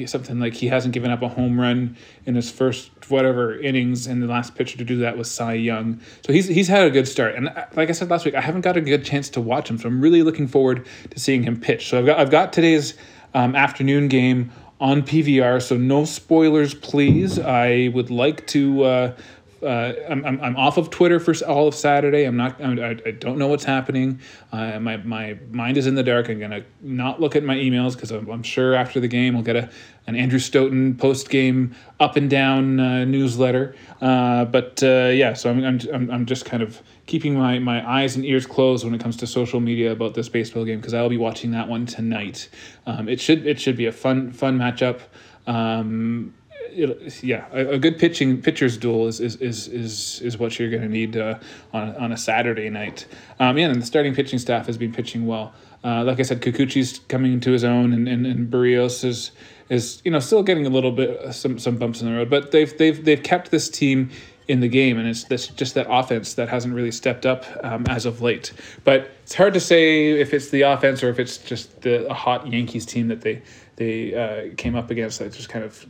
something 0.05 0.39
like 0.39 0.53
he 0.53 0.67
hasn't 0.67 0.93
given 0.93 1.11
up 1.11 1.21
a 1.21 1.27
home 1.27 1.59
run 1.59 1.97
in 2.25 2.35
his 2.35 2.51
first 2.51 2.91
whatever 3.09 3.59
innings, 3.59 4.07
and 4.07 4.21
the 4.21 4.27
last 4.27 4.55
pitcher 4.55 4.77
to 4.77 4.83
do 4.83 4.97
that 4.97 5.17
was 5.17 5.29
Cy 5.29 5.53
Young. 5.53 5.99
So 6.25 6.33
he's 6.33 6.47
he's 6.47 6.67
had 6.67 6.87
a 6.87 6.89
good 6.89 7.07
start, 7.07 7.35
and 7.35 7.49
uh, 7.49 7.65
like 7.75 7.89
I 7.89 7.91
said 7.91 8.09
last 8.09 8.25
week, 8.25 8.35
I 8.35 8.41
haven't 8.41 8.61
got 8.61 8.77
a 8.77 8.81
good 8.81 9.05
chance 9.05 9.29
to 9.31 9.41
watch 9.41 9.69
him, 9.69 9.77
so 9.77 9.87
I'm 9.87 10.01
really 10.01 10.23
looking 10.23 10.47
forward 10.47 10.87
to 11.09 11.19
seeing 11.19 11.43
him 11.43 11.59
pitch. 11.59 11.89
So 11.89 11.99
I've 11.99 12.05
got 12.05 12.19
I've 12.19 12.31
got 12.31 12.53
today's 12.53 12.95
um, 13.33 13.55
afternoon 13.55 14.07
game 14.07 14.51
on 14.79 15.03
PVR. 15.03 15.61
So 15.61 15.77
no 15.77 16.05
spoilers, 16.05 16.73
please. 16.73 17.39
I 17.39 17.89
would 17.93 18.09
like 18.09 18.47
to. 18.47 18.83
Uh, 18.83 19.15
uh, 19.63 19.93
I'm, 20.09 20.25
I'm, 20.25 20.41
I'm 20.41 20.57
off 20.57 20.77
of 20.77 20.89
Twitter 20.89 21.19
for 21.19 21.33
all 21.45 21.67
of 21.67 21.75
Saturday. 21.75 22.23
I'm 22.23 22.37
not. 22.37 22.61
I, 22.61 22.97
I 23.05 23.11
don't 23.11 23.37
know 23.37 23.47
what's 23.47 23.63
happening. 23.63 24.19
Uh, 24.51 24.79
my 24.79 24.97
my 24.97 25.37
mind 25.51 25.77
is 25.77 25.87
in 25.87 25.95
the 25.95 26.03
dark. 26.03 26.29
I'm 26.29 26.39
gonna 26.39 26.63
not 26.81 27.21
look 27.21 27.35
at 27.35 27.43
my 27.43 27.55
emails 27.55 27.93
because 27.93 28.11
I'm, 28.11 28.29
I'm, 28.29 28.43
sure 28.43 28.73
after 28.73 28.99
the 28.99 29.07
game 29.07 29.35
I'll 29.35 29.43
get 29.43 29.55
a 29.55 29.69
an 30.07 30.15
Andrew 30.15 30.39
Stoeten 30.39 30.97
post 30.97 31.29
game 31.29 31.75
up 31.99 32.15
and 32.15 32.29
down 32.29 32.79
uh, 32.79 33.05
newsletter. 33.05 33.75
Uh, 34.01 34.45
but 34.45 34.81
uh, 34.81 35.11
yeah, 35.13 35.33
so 35.33 35.51
I'm, 35.51 35.63
I'm 35.63 36.09
I'm 36.11 36.25
just 36.25 36.45
kind 36.45 36.63
of 36.63 36.81
keeping 37.05 37.35
my, 37.35 37.59
my 37.59 37.87
eyes 37.87 38.15
and 38.15 38.25
ears 38.25 38.45
closed 38.45 38.83
when 38.85 38.95
it 38.95 39.01
comes 39.01 39.17
to 39.17 39.27
social 39.27 39.59
media 39.59 39.91
about 39.91 40.13
this 40.13 40.29
baseball 40.29 40.65
game 40.65 40.79
because 40.79 40.93
I 40.93 41.01
will 41.01 41.09
be 41.09 41.17
watching 41.17 41.51
that 41.51 41.67
one 41.67 41.85
tonight. 41.85 42.49
Um, 42.85 43.07
it 43.07 43.19
should 43.19 43.45
it 43.45 43.59
should 43.59 43.77
be 43.77 43.85
a 43.85 43.91
fun 43.91 44.31
fun 44.31 44.57
matchup. 44.57 45.01
Um, 45.45 46.33
yeah, 46.73 47.45
a, 47.51 47.69
a, 47.71 47.79
good 47.79 47.97
pitching 47.97 48.41
pitcher's 48.41 48.77
duel 48.77 49.07
is 49.07 49.19
is 49.19 49.35
is 49.37 49.67
is, 49.67 50.21
is 50.21 50.37
what 50.37 50.59
you're 50.59 50.69
going 50.69 50.81
to 50.81 50.89
need 50.89 51.17
uh, 51.17 51.39
on 51.73 51.95
on 51.95 52.11
a 52.11 52.17
Saturday 52.17 52.69
night. 52.69 53.05
Um, 53.39 53.57
yeah, 53.57 53.67
and 53.67 53.81
the 53.81 53.85
starting 53.85 54.13
pitching 54.15 54.39
staff 54.39 54.67
has 54.67 54.77
been 54.77 54.93
pitching 54.93 55.27
well. 55.27 55.53
Uh, 55.83 56.03
like 56.03 56.19
I 56.19 56.23
said, 56.23 56.41
Kikuchi's 56.41 56.99
coming 57.07 57.33
into 57.33 57.51
his 57.51 57.63
own, 57.63 57.91
and, 57.91 58.07
and, 58.07 58.25
and 58.27 58.51
Berrios 58.51 59.03
is 59.03 59.31
is 59.69 60.01
you 60.03 60.11
know 60.11 60.19
still 60.19 60.43
getting 60.43 60.65
a 60.65 60.69
little 60.69 60.91
bit 60.91 61.09
uh, 61.19 61.31
some 61.31 61.57
some 61.57 61.77
bumps 61.77 62.01
in 62.01 62.07
the 62.07 62.15
road, 62.15 62.29
but 62.29 62.51
they've 62.51 62.77
they've 62.77 63.03
they've 63.03 63.23
kept 63.23 63.51
this 63.51 63.69
team 63.69 64.11
in 64.47 64.59
the 64.59 64.67
game, 64.67 64.97
and 64.97 65.07
it's 65.07 65.23
this 65.25 65.47
just 65.47 65.75
that 65.75 65.87
offense 65.89 66.33
that 66.33 66.49
hasn't 66.49 66.73
really 66.73 66.91
stepped 66.91 67.25
up 67.25 67.45
um, 67.63 67.85
as 67.87 68.05
of 68.05 68.21
late. 68.21 68.53
But 68.83 69.09
it's 69.23 69.33
hard 69.33 69.53
to 69.53 69.59
say 69.59 70.11
if 70.11 70.33
it's 70.33 70.49
the 70.49 70.63
offense 70.63 71.03
or 71.03 71.09
if 71.09 71.19
it's 71.19 71.37
just 71.37 71.81
the 71.81 72.07
a 72.07 72.13
hot 72.13 72.45
Yankees 72.51 72.85
team 72.85 73.07
that 73.07 73.21
they 73.21 73.41
they 73.77 74.13
uh, 74.13 74.53
came 74.57 74.75
up 74.75 74.91
against 74.91 75.19
that 75.19 75.31
just 75.31 75.49
kind 75.49 75.63
of 75.63 75.85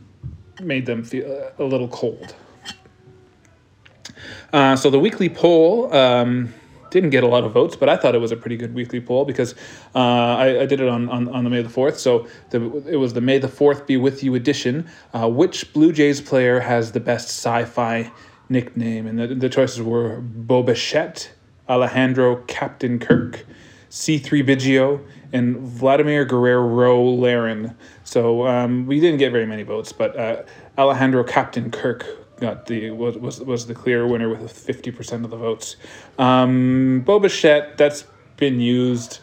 made 0.60 0.86
them 0.86 1.02
feel 1.02 1.50
a 1.58 1.64
little 1.64 1.88
cold. 1.88 2.34
Uh, 4.52 4.76
so 4.76 4.90
the 4.90 4.98
weekly 4.98 5.28
poll. 5.28 5.92
Um, 5.94 6.52
didn't 6.92 7.10
get 7.10 7.24
a 7.24 7.26
lot 7.26 7.42
of 7.42 7.52
votes, 7.52 7.74
but 7.74 7.88
I 7.88 7.96
thought 7.96 8.14
it 8.14 8.18
was 8.18 8.32
a 8.32 8.36
pretty 8.36 8.56
good 8.56 8.74
weekly 8.74 9.00
poll 9.00 9.24
because 9.24 9.54
uh, 9.94 9.98
I, 9.98 10.60
I, 10.60 10.66
did 10.66 10.78
it 10.78 10.88
on, 10.88 11.08
on, 11.08 11.26
on 11.30 11.42
the 11.42 11.50
May 11.50 11.62
the 11.62 11.68
4th. 11.68 11.96
So 11.96 12.28
the, 12.50 12.84
it 12.86 12.96
was 12.96 13.14
the 13.14 13.20
May 13.22 13.38
the 13.38 13.48
4th 13.48 13.86
Be 13.86 13.96
With 13.96 14.22
You 14.22 14.34
edition. 14.34 14.86
Uh, 15.14 15.28
which 15.28 15.72
Blue 15.72 15.90
Jays 15.90 16.20
player 16.20 16.60
has 16.60 16.92
the 16.92 17.00
best 17.00 17.28
sci 17.28 17.64
fi 17.64 18.12
nickname? 18.50 19.06
And 19.06 19.18
the, 19.18 19.28
the 19.28 19.48
choices 19.48 19.80
were 19.80 20.20
Bo 20.20 20.62
Bichette, 20.62 21.32
Alejandro 21.66 22.36
Captain 22.46 22.98
Kirk, 22.98 23.46
C3 23.90 24.46
Biggio, 24.46 25.02
and 25.32 25.56
Vladimir 25.56 26.26
Guerrero 26.26 27.02
Laren. 27.02 27.74
So 28.12 28.46
um, 28.46 28.84
we 28.86 29.00
didn't 29.00 29.20
get 29.20 29.32
very 29.32 29.46
many 29.46 29.62
votes, 29.62 29.90
but 29.90 30.14
uh, 30.18 30.42
Alejandro 30.76 31.24
Captain 31.24 31.70
Kirk 31.70 32.04
got 32.40 32.66
the 32.66 32.90
was 32.90 33.16
was, 33.16 33.40
was 33.40 33.66
the 33.66 33.74
clear 33.74 34.06
winner 34.06 34.28
with 34.28 34.52
fifty 34.52 34.90
percent 34.90 35.24
of 35.24 35.30
the 35.30 35.36
votes. 35.38 35.76
Um, 36.18 37.00
Bo 37.06 37.18
Bichette, 37.18 37.78
that's 37.78 38.04
been 38.36 38.60
used, 38.60 39.20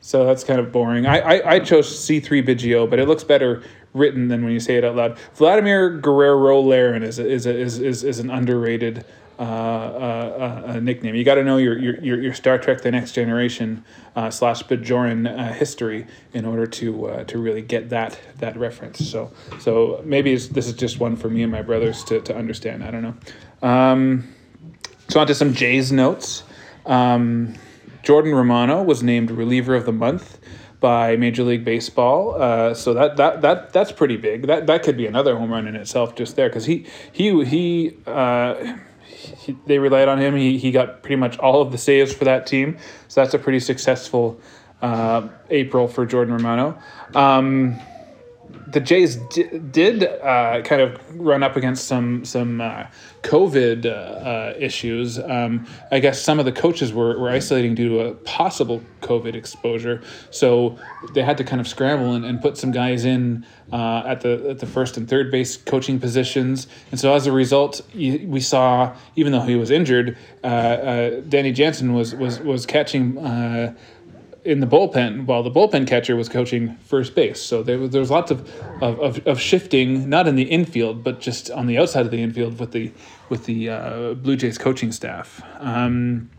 so 0.00 0.26
that's 0.26 0.42
kind 0.42 0.58
of 0.58 0.72
boring. 0.72 1.06
I 1.06 1.18
I, 1.18 1.52
I 1.54 1.58
chose 1.60 1.96
C 1.96 2.18
three 2.18 2.42
Biggio, 2.42 2.90
but 2.90 2.98
it 2.98 3.06
looks 3.06 3.22
better 3.22 3.62
written 3.94 4.26
than 4.26 4.42
when 4.42 4.52
you 4.52 4.58
say 4.58 4.76
it 4.76 4.84
out 4.84 4.96
loud. 4.96 5.18
Vladimir 5.34 6.00
Guerrero 6.00 6.60
Laren 6.60 7.04
is 7.04 7.20
a, 7.20 7.28
is, 7.28 7.46
a, 7.46 7.56
is 7.56 7.78
is 7.78 8.02
is 8.02 8.18
an 8.18 8.28
underrated 8.28 9.04
uh, 9.42 9.44
uh, 9.44 10.62
uh, 10.66 10.80
nickname. 10.80 11.16
You 11.16 11.24
got 11.24 11.34
to 11.34 11.42
know 11.42 11.56
your, 11.56 11.76
your 11.76 12.20
your 12.20 12.32
Star 12.32 12.58
Trek: 12.58 12.82
The 12.82 12.92
Next 12.92 13.10
Generation 13.10 13.84
uh, 14.14 14.30
slash 14.30 14.62
Bajoran 14.62 15.26
uh, 15.26 15.52
history 15.52 16.06
in 16.32 16.44
order 16.44 16.64
to 16.64 17.06
uh, 17.06 17.24
to 17.24 17.38
really 17.38 17.60
get 17.60 17.90
that 17.90 18.20
that 18.38 18.56
reference. 18.56 19.10
So 19.10 19.32
so 19.58 20.00
maybe 20.04 20.36
this 20.36 20.68
is 20.68 20.74
just 20.74 21.00
one 21.00 21.16
for 21.16 21.28
me 21.28 21.42
and 21.42 21.50
my 21.50 21.62
brothers 21.62 22.04
to, 22.04 22.20
to 22.20 22.36
understand. 22.36 22.84
I 22.84 22.92
don't 22.92 23.02
know. 23.02 23.68
Um, 23.68 24.32
so 25.08 25.18
on 25.18 25.26
to 25.26 25.34
some 25.34 25.54
Jays 25.54 25.90
notes. 25.90 26.44
Um, 26.86 27.54
Jordan 28.04 28.34
Romano 28.34 28.82
was 28.84 29.02
named 29.02 29.32
reliever 29.32 29.74
of 29.74 29.86
the 29.86 29.92
month 29.92 30.38
by 30.78 31.16
Major 31.16 31.42
League 31.42 31.64
Baseball. 31.64 32.40
Uh, 32.40 32.74
so 32.74 32.94
that, 32.94 33.16
that 33.16 33.40
that 33.42 33.72
that's 33.72 33.90
pretty 33.90 34.16
big. 34.16 34.46
That 34.46 34.68
that 34.68 34.84
could 34.84 34.96
be 34.96 35.06
another 35.06 35.36
home 35.36 35.50
run 35.50 35.66
in 35.66 35.74
itself 35.74 36.14
just 36.14 36.36
there 36.36 36.48
because 36.48 36.66
he 36.66 36.86
he 37.10 37.44
he. 37.44 37.96
Uh, 38.06 38.76
he, 39.12 39.56
they 39.66 39.78
relied 39.78 40.08
on 40.08 40.18
him. 40.18 40.36
He, 40.36 40.58
he 40.58 40.70
got 40.70 41.02
pretty 41.02 41.16
much 41.16 41.38
all 41.38 41.60
of 41.60 41.72
the 41.72 41.78
saves 41.78 42.12
for 42.12 42.24
that 42.24 42.46
team. 42.46 42.78
So 43.08 43.22
that's 43.22 43.34
a 43.34 43.38
pretty 43.38 43.60
successful 43.60 44.40
uh, 44.80 45.28
April 45.50 45.88
for 45.88 46.04
Jordan 46.06 46.34
Romano. 46.34 46.78
Um, 47.14 47.78
the 48.72 48.80
Jays 48.80 49.16
d- 49.16 49.58
did 49.70 50.02
uh, 50.04 50.62
kind 50.62 50.80
of 50.80 50.98
run 51.18 51.42
up 51.42 51.56
against 51.56 51.86
some 51.86 52.24
some 52.24 52.60
uh, 52.60 52.86
COVID 53.22 53.86
uh, 53.86 53.88
uh, 53.88 54.54
issues. 54.58 55.18
Um, 55.18 55.66
I 55.90 56.00
guess 56.00 56.20
some 56.20 56.38
of 56.38 56.44
the 56.44 56.52
coaches 56.52 56.92
were, 56.92 57.18
were 57.18 57.30
isolating 57.30 57.74
due 57.74 57.88
to 57.90 58.00
a 58.00 58.14
possible 58.14 58.82
COVID 59.02 59.34
exposure, 59.34 60.02
so 60.30 60.78
they 61.14 61.22
had 61.22 61.38
to 61.38 61.44
kind 61.44 61.60
of 61.60 61.68
scramble 61.68 62.14
and, 62.14 62.24
and 62.24 62.40
put 62.40 62.56
some 62.56 62.72
guys 62.72 63.04
in 63.04 63.46
uh, 63.72 64.02
at 64.06 64.22
the 64.22 64.50
at 64.50 64.58
the 64.58 64.66
first 64.66 64.96
and 64.96 65.08
third 65.08 65.30
base 65.30 65.56
coaching 65.56 66.00
positions. 66.00 66.66
And 66.90 66.98
so 66.98 67.14
as 67.14 67.26
a 67.26 67.32
result, 67.32 67.82
we 67.94 68.40
saw 68.40 68.94
even 69.16 69.32
though 69.32 69.40
he 69.40 69.56
was 69.56 69.70
injured, 69.70 70.16
uh, 70.42 71.10
Danny 71.28 71.52
Jansen 71.52 71.92
was 71.92 72.14
was 72.14 72.40
was 72.40 72.66
catching 72.66 73.18
in 74.44 74.60
the 74.60 74.66
bullpen 74.66 75.26
while 75.26 75.42
the 75.42 75.50
bullpen 75.50 75.86
catcher 75.86 76.16
was 76.16 76.28
coaching 76.28 76.76
first 76.78 77.14
base. 77.14 77.40
So 77.40 77.62
there 77.62 77.78
was, 77.78 77.90
there 77.90 78.00
was 78.00 78.10
lots 78.10 78.30
of, 78.30 78.48
of, 78.82 79.24
of, 79.26 79.40
shifting, 79.40 80.08
not 80.08 80.26
in 80.26 80.34
the 80.34 80.44
infield, 80.44 81.04
but 81.04 81.20
just 81.20 81.50
on 81.50 81.66
the 81.66 81.78
outside 81.78 82.06
of 82.06 82.10
the 82.10 82.22
infield 82.22 82.58
with 82.58 82.72
the 82.72 82.92
with 83.28 83.46
the 83.46 83.70
uh, 83.70 84.14
Blue 84.14 84.36
Jays 84.36 84.58
coaching 84.58 84.92
staff. 84.92 85.42
Um, 85.58 86.30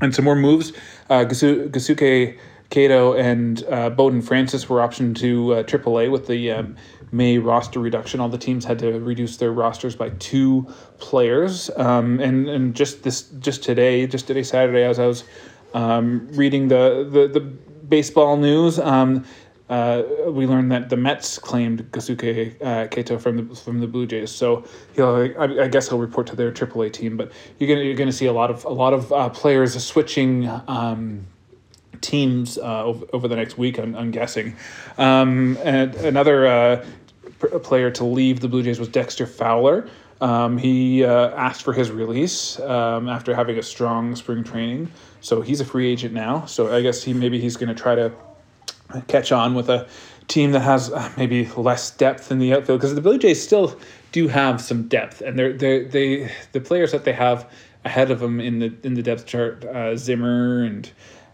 and 0.00 0.14
some 0.14 0.24
more 0.24 0.34
moves. 0.34 0.72
Uh, 1.08 1.24
Gosuke 1.24 2.38
Katoh 2.70 3.18
and 3.18 3.64
uh, 3.70 3.90
Bowden 3.90 4.22
Francis 4.22 4.68
were 4.68 4.80
optioned 4.80 5.16
to 5.18 5.54
uh, 5.54 5.62
AAA 5.62 6.10
with 6.10 6.26
the 6.26 6.50
um, 6.50 6.76
May 7.12 7.38
roster 7.38 7.78
reduction. 7.78 8.20
All 8.20 8.28
the 8.28 8.38
teams 8.38 8.64
had 8.64 8.78
to 8.80 8.98
reduce 8.98 9.36
their 9.36 9.52
rosters 9.52 9.94
by 9.94 10.08
two 10.10 10.66
players. 10.98 11.70
Um, 11.76 12.18
and 12.20 12.48
and 12.48 12.74
just 12.74 13.02
this 13.02 13.22
just 13.22 13.62
today, 13.62 14.06
just 14.06 14.26
today 14.26 14.42
Saturday, 14.42 14.82
as 14.82 14.98
I 14.98 15.06
was 15.06 15.24
um, 15.74 16.28
reading 16.32 16.68
the, 16.68 17.08
the, 17.10 17.28
the 17.28 17.40
baseball 17.40 18.36
news, 18.36 18.78
um, 18.78 19.24
uh, 19.68 20.02
we 20.28 20.46
learned 20.46 20.70
that 20.70 20.90
the 20.90 20.96
Mets 20.96 21.38
claimed 21.38 21.90
Gosuke 21.92 22.60
uh, 22.60 22.88
Katoh 22.88 23.18
from 23.18 23.48
the 23.48 23.54
from 23.54 23.80
the 23.80 23.86
Blue 23.86 24.06
Jays. 24.06 24.30
So 24.30 24.64
he'll, 24.94 25.32
I, 25.38 25.62
I, 25.62 25.68
guess 25.68 25.88
he'll 25.88 25.98
report 25.98 26.26
to 26.26 26.36
their 26.36 26.52
AAA 26.52 26.92
team. 26.92 27.16
But 27.16 27.32
you're 27.58 27.68
gonna 27.68 27.80
you're 27.80 27.96
gonna 27.96 28.12
see 28.12 28.26
a 28.26 28.34
lot 28.34 28.50
of 28.50 28.66
a 28.66 28.70
lot 28.70 28.92
of 28.92 29.10
uh, 29.12 29.30
players 29.30 29.82
switching. 29.82 30.46
Um, 30.68 31.26
teams 32.02 32.58
uh, 32.58 32.84
over, 32.84 33.06
over 33.12 33.28
the 33.28 33.36
next 33.36 33.56
week, 33.56 33.78
I'm, 33.78 33.94
I'm 33.94 34.10
guessing. 34.10 34.56
Um, 34.98 35.56
and 35.62 35.94
another 35.94 36.46
uh, 36.48 36.84
player 37.62 37.90
to 37.92 38.04
leave 38.04 38.40
the 38.40 38.48
Blue 38.48 38.62
Jays 38.62 38.78
was 38.78 38.88
Dexter 38.88 39.26
Fowler. 39.26 39.88
Um, 40.22 40.56
he 40.56 41.04
uh, 41.04 41.30
asked 41.30 41.64
for 41.64 41.72
his 41.72 41.90
release 41.90 42.60
um, 42.60 43.08
after 43.08 43.34
having 43.34 43.58
a 43.58 43.62
strong 43.62 44.14
spring 44.14 44.44
training, 44.44 44.88
so 45.20 45.40
he's 45.40 45.60
a 45.60 45.64
free 45.64 45.90
agent 45.90 46.14
now. 46.14 46.46
So 46.46 46.72
I 46.72 46.80
guess 46.80 47.02
he 47.02 47.12
maybe 47.12 47.40
he's 47.40 47.56
going 47.56 47.74
to 47.74 47.82
try 47.82 47.96
to 47.96 48.12
catch 49.08 49.32
on 49.32 49.56
with 49.56 49.68
a 49.68 49.88
team 50.28 50.52
that 50.52 50.60
has 50.60 50.92
uh, 50.92 51.12
maybe 51.16 51.46
less 51.56 51.90
depth 51.90 52.30
in 52.30 52.38
the 52.38 52.54
outfield 52.54 52.78
because 52.78 52.94
the 52.94 53.00
Blue 53.00 53.18
Jays 53.18 53.42
still 53.42 53.76
do 54.12 54.28
have 54.28 54.60
some 54.60 54.86
depth, 54.86 55.22
and 55.22 55.36
they're 55.36 55.52
they 55.52 55.86
they 55.86 56.32
the 56.52 56.60
players 56.60 56.92
that 56.92 57.02
they 57.02 57.12
have 57.12 57.50
ahead 57.84 58.12
of 58.12 58.20
them 58.20 58.38
in 58.38 58.60
the 58.60 58.72
in 58.84 58.94
the 58.94 59.02
depth 59.02 59.26
chart, 59.26 59.64
uh, 59.64 59.96
Zimmer 59.96 60.62
and 60.62 60.88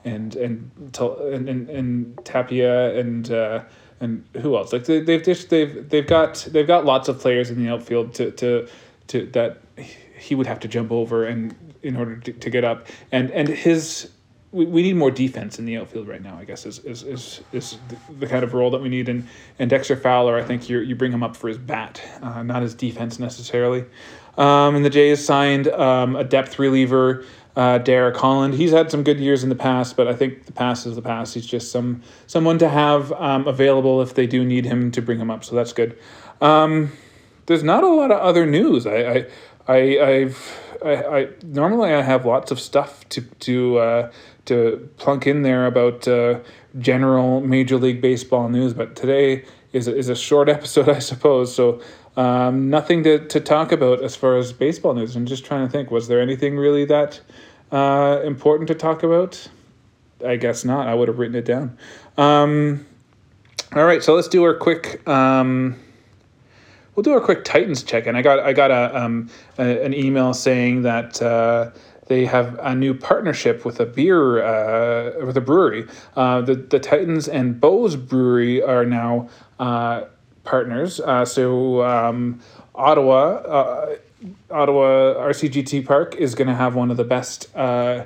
and 0.07 0.35
and 0.35 0.71
and 0.97 1.49
and, 1.49 1.69
and 1.69 2.19
Tapia 2.25 2.99
and. 2.99 3.31
Uh, 3.31 3.65
and 4.01 4.25
who 4.41 4.57
else? 4.57 4.73
Like 4.73 4.85
they, 4.85 5.01
they've 5.01 5.23
just 5.23 5.51
they've 5.51 5.89
they've 5.89 6.07
got 6.07 6.47
they've 6.51 6.67
got 6.67 6.85
lots 6.85 7.09
of 7.09 7.19
players 7.21 7.51
in 7.51 7.63
the 7.63 7.71
outfield 7.71 8.15
to 8.15 8.31
to 8.33 8.69
to 9.09 9.27
that 9.27 9.59
he 10.19 10.35
would 10.35 10.47
have 10.47 10.61
to 10.61 10.69
jump 10.69 10.91
over 10.91 11.25
and 11.25 11.55
in 11.83 11.97
order 11.97 12.17
to, 12.17 12.33
to 12.33 12.51
get 12.51 12.65
up 12.65 12.87
and 13.13 13.31
and 13.31 13.49
his 13.49 14.11
we, 14.51 14.65
we 14.65 14.83
need 14.83 14.97
more 14.97 15.11
defense 15.11 15.59
in 15.59 15.65
the 15.65 15.77
outfield 15.77 16.09
right 16.09 16.23
now. 16.23 16.37
I 16.39 16.45
guess 16.45 16.65
is 16.67 16.79
is 16.81 17.03
is, 17.03 17.41
is 17.53 17.79
the, 17.89 17.97
the 18.21 18.27
kind 18.27 18.45
of 18.45 18.55
role 18.55 18.71
that 18.71 18.81
we 18.81 18.89
need. 18.89 19.09
And 19.09 19.27
and 19.59 19.69
Dexter 19.69 19.97
Fowler, 19.97 20.37
I 20.39 20.43
think 20.43 20.69
you 20.69 20.79
you 20.81 20.95
bring 20.95 21.13
him 21.13 21.23
up 21.23 21.37
for 21.37 21.49
his 21.49 21.59
bat, 21.59 22.03
uh, 22.23 22.43
not 22.43 22.63
his 22.63 22.75
defense 22.75 23.19
necessarily. 23.19 23.85
Um, 24.37 24.77
and 24.77 24.85
the 24.85 24.91
Jays 24.91 25.25
signed 25.25 25.69
um, 25.69 26.15
a 26.15 26.25
depth 26.25 26.59
reliever 26.59 27.25
uh, 27.59 27.77
Derek 27.77 28.17
Holland. 28.17 28.55
He's 28.55 28.71
had 28.71 28.89
some 28.89 29.03
good 29.03 29.19
years 29.19 29.43
in 29.43 29.49
the 29.49 29.57
past, 29.57 29.97
but 29.97 30.07
I 30.07 30.15
think 30.15 30.47
the 30.47 30.53
past 30.53 30.87
is 30.87 30.95
the 30.95 31.03
past. 31.03 31.35
He's 31.35 31.45
just 31.45 31.73
some 31.73 32.03
someone 32.29 32.57
to 32.59 32.69
have 32.69 33.11
um, 33.13 33.49
available 33.49 34.01
if 34.01 34.15
they 34.15 34.29
do 34.29 34.45
need 34.45 34.65
him 34.65 34.93
to 34.93 35.03
bring 35.03 35.19
him 35.19 35.29
up. 35.29 35.45
So 35.45 35.57
that's 35.57 35.73
good. 35.73 35.99
Um, 36.41 36.93
there's 37.47 37.65
not 37.65 37.83
a 37.83 37.89
lot 37.89 38.13
of 38.13 38.21
other 38.21 38.47
news. 38.47 38.87
I, 38.87 38.97
I, 38.97 39.27
I 39.67 39.77
I've 40.01 40.79
I, 40.85 40.95
I 40.95 41.29
normally 41.43 41.93
I 41.93 42.03
have 42.03 42.25
lots 42.25 42.53
of 42.53 42.61
stuff 42.61 43.09
to 43.09 43.23
to 43.23 43.79
uh, 43.79 44.13
to 44.45 44.89
plunk 44.97 45.27
in 45.27 45.43
there 45.43 45.67
about 45.67 46.07
uh, 46.07 46.39
general 46.79 47.41
Major 47.41 47.77
League 47.77 48.01
Baseball 48.01 48.49
news, 48.49 48.73
but 48.73 48.95
today 48.95 49.45
is 49.73 49.89
a, 49.89 49.97
is 49.97 50.09
a 50.09 50.15
short 50.15 50.49
episode, 50.57 50.89
I 50.89 51.01
suppose. 51.01 51.53
So 51.53 51.83
um, 52.17 52.71
nothing 52.71 53.03
to, 53.03 53.27
to 53.27 53.41
talk 53.41 53.73
about 53.73 54.03
as 54.03 54.15
far 54.15 54.37
as 54.37 54.53
baseball 54.53 54.95
news. 54.95 55.17
I'm 55.17 55.27
just 55.27 55.45
trying 55.45 55.67
to 55.67 55.71
think, 55.71 55.91
was 55.91 56.07
there 56.07 56.21
anything 56.21 56.57
really 56.57 56.85
that 56.85 57.21
uh, 57.71 58.21
important 58.25 58.69
to 58.69 58.75
talk 58.75 59.03
about? 59.03 59.49
I 60.25 60.37
guess 60.37 60.65
not. 60.65 60.89
I 60.89 60.95
would 60.95 61.09
have 61.09 61.19
written 61.19 61.37
it 61.37 61.45
down. 61.45 61.79
Um, 62.17 62.87
all 63.75 63.85
right, 63.85 64.03
so 64.03 64.15
let's 64.15 64.29
do 64.29 64.43
our 64.45 64.55
quick. 64.55 65.07
Um, 65.09 65.77
we'll 66.95 67.05
do 67.05 67.13
our 67.13 67.21
quick 67.21 67.45
Titans 67.45 67.83
check 67.83 68.07
in. 68.07 68.17
I 68.17 68.23
got 68.23 68.41
I 68.41 68.53
got 68.53 68.71
a, 68.71 68.97
um, 68.97 69.31
a 69.59 69.85
an 69.85 69.95
email 69.95 70.35
saying 70.35 70.83
that. 70.83 71.21
Uh, 71.23 71.71
they 72.09 72.25
have 72.25 72.59
a 72.63 72.75
new 72.75 72.95
partnership 72.95 73.67
with 73.67 73.81
a 73.81 73.85
beer 73.85 74.43
uh, 74.43 75.27
with 75.27 75.37
a 75.37 75.43
brewery. 75.43 75.87
Uh, 76.17 76.41
the 76.41 76.55
the 76.55 76.81
Titans 76.81 77.29
and 77.29 77.61
Beau's 77.61 77.97
Brewery 77.97 78.63
are 78.63 78.87
now 78.87 79.29
uh, 79.59 80.05
partners. 80.43 81.01
Uh, 81.01 81.27
so 81.27 81.85
um, 81.85 82.41
Ottawa 82.75 83.35
uh, 83.37 83.97
Ottawa 84.51 85.15
RCGT 85.15 85.87
Park 85.87 86.17
is 86.17 86.35
going 86.35 86.49
to 86.49 86.55
have 86.55 86.75
one 86.75 86.91
of 86.91 86.97
the 86.97 87.05
best 87.05 87.55
uh, 87.55 88.05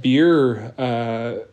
beer 0.00 0.72
uh, 0.78 1.44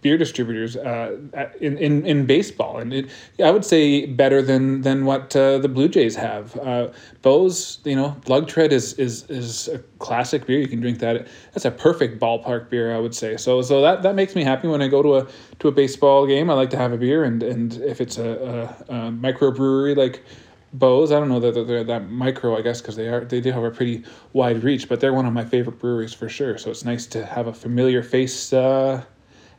beer 0.00 0.16
distributors 0.16 0.76
uh, 0.76 1.16
in, 1.60 1.76
in 1.78 2.06
in 2.06 2.26
baseball, 2.26 2.78
and 2.78 2.92
it, 2.92 3.10
I 3.42 3.50
would 3.50 3.64
say 3.64 4.06
better 4.06 4.42
than 4.42 4.82
than 4.82 5.04
what 5.04 5.34
uh, 5.34 5.58
the 5.58 5.68
Blue 5.68 5.88
Jays 5.88 6.16
have. 6.16 6.56
Uh, 6.56 6.88
Beau's, 7.22 7.78
you 7.84 7.96
know, 7.96 8.16
Lug-Tread 8.26 8.72
is 8.72 8.94
is 8.94 9.24
is 9.30 9.68
a 9.68 9.78
classic 9.98 10.46
beer. 10.46 10.58
You 10.58 10.68
can 10.68 10.80
drink 10.80 10.98
that. 11.00 11.26
That's 11.52 11.64
a 11.64 11.70
perfect 11.70 12.20
ballpark 12.20 12.70
beer, 12.70 12.94
I 12.94 12.98
would 12.98 13.14
say. 13.14 13.36
So 13.36 13.62
so 13.62 13.80
that 13.82 14.02
that 14.02 14.14
makes 14.14 14.34
me 14.34 14.44
happy 14.44 14.68
when 14.68 14.82
I 14.82 14.88
go 14.88 15.02
to 15.02 15.16
a 15.16 15.26
to 15.60 15.68
a 15.68 15.72
baseball 15.72 16.26
game. 16.26 16.50
I 16.50 16.54
like 16.54 16.70
to 16.70 16.78
have 16.78 16.92
a 16.92 16.98
beer, 16.98 17.24
and 17.24 17.42
and 17.42 17.74
if 17.82 18.00
it's 18.00 18.18
a, 18.18 18.76
a, 18.88 18.94
a 18.94 18.96
microbrewery 19.10 19.96
like 19.96 20.24
Beau's. 20.72 21.12
I 21.12 21.18
don't 21.18 21.28
know 21.28 21.40
that 21.40 21.54
they're, 21.54 21.64
they're 21.64 21.84
that 21.84 22.10
micro, 22.10 22.56
I 22.56 22.62
guess, 22.62 22.80
because 22.80 22.96
they 22.96 23.08
are 23.08 23.24
they 23.24 23.40
do 23.40 23.52
have 23.52 23.64
a 23.64 23.70
pretty 23.70 24.04
wide 24.32 24.62
reach, 24.62 24.88
but 24.88 25.00
they're 25.00 25.14
one 25.14 25.26
of 25.26 25.32
my 25.32 25.44
favorite 25.44 25.78
breweries 25.78 26.12
for 26.12 26.28
sure. 26.28 26.58
So 26.58 26.70
it's 26.70 26.84
nice 26.84 27.06
to 27.06 27.24
have 27.24 27.46
a 27.46 27.54
familiar 27.54 28.02
face 28.02 28.52
uh, 28.52 29.04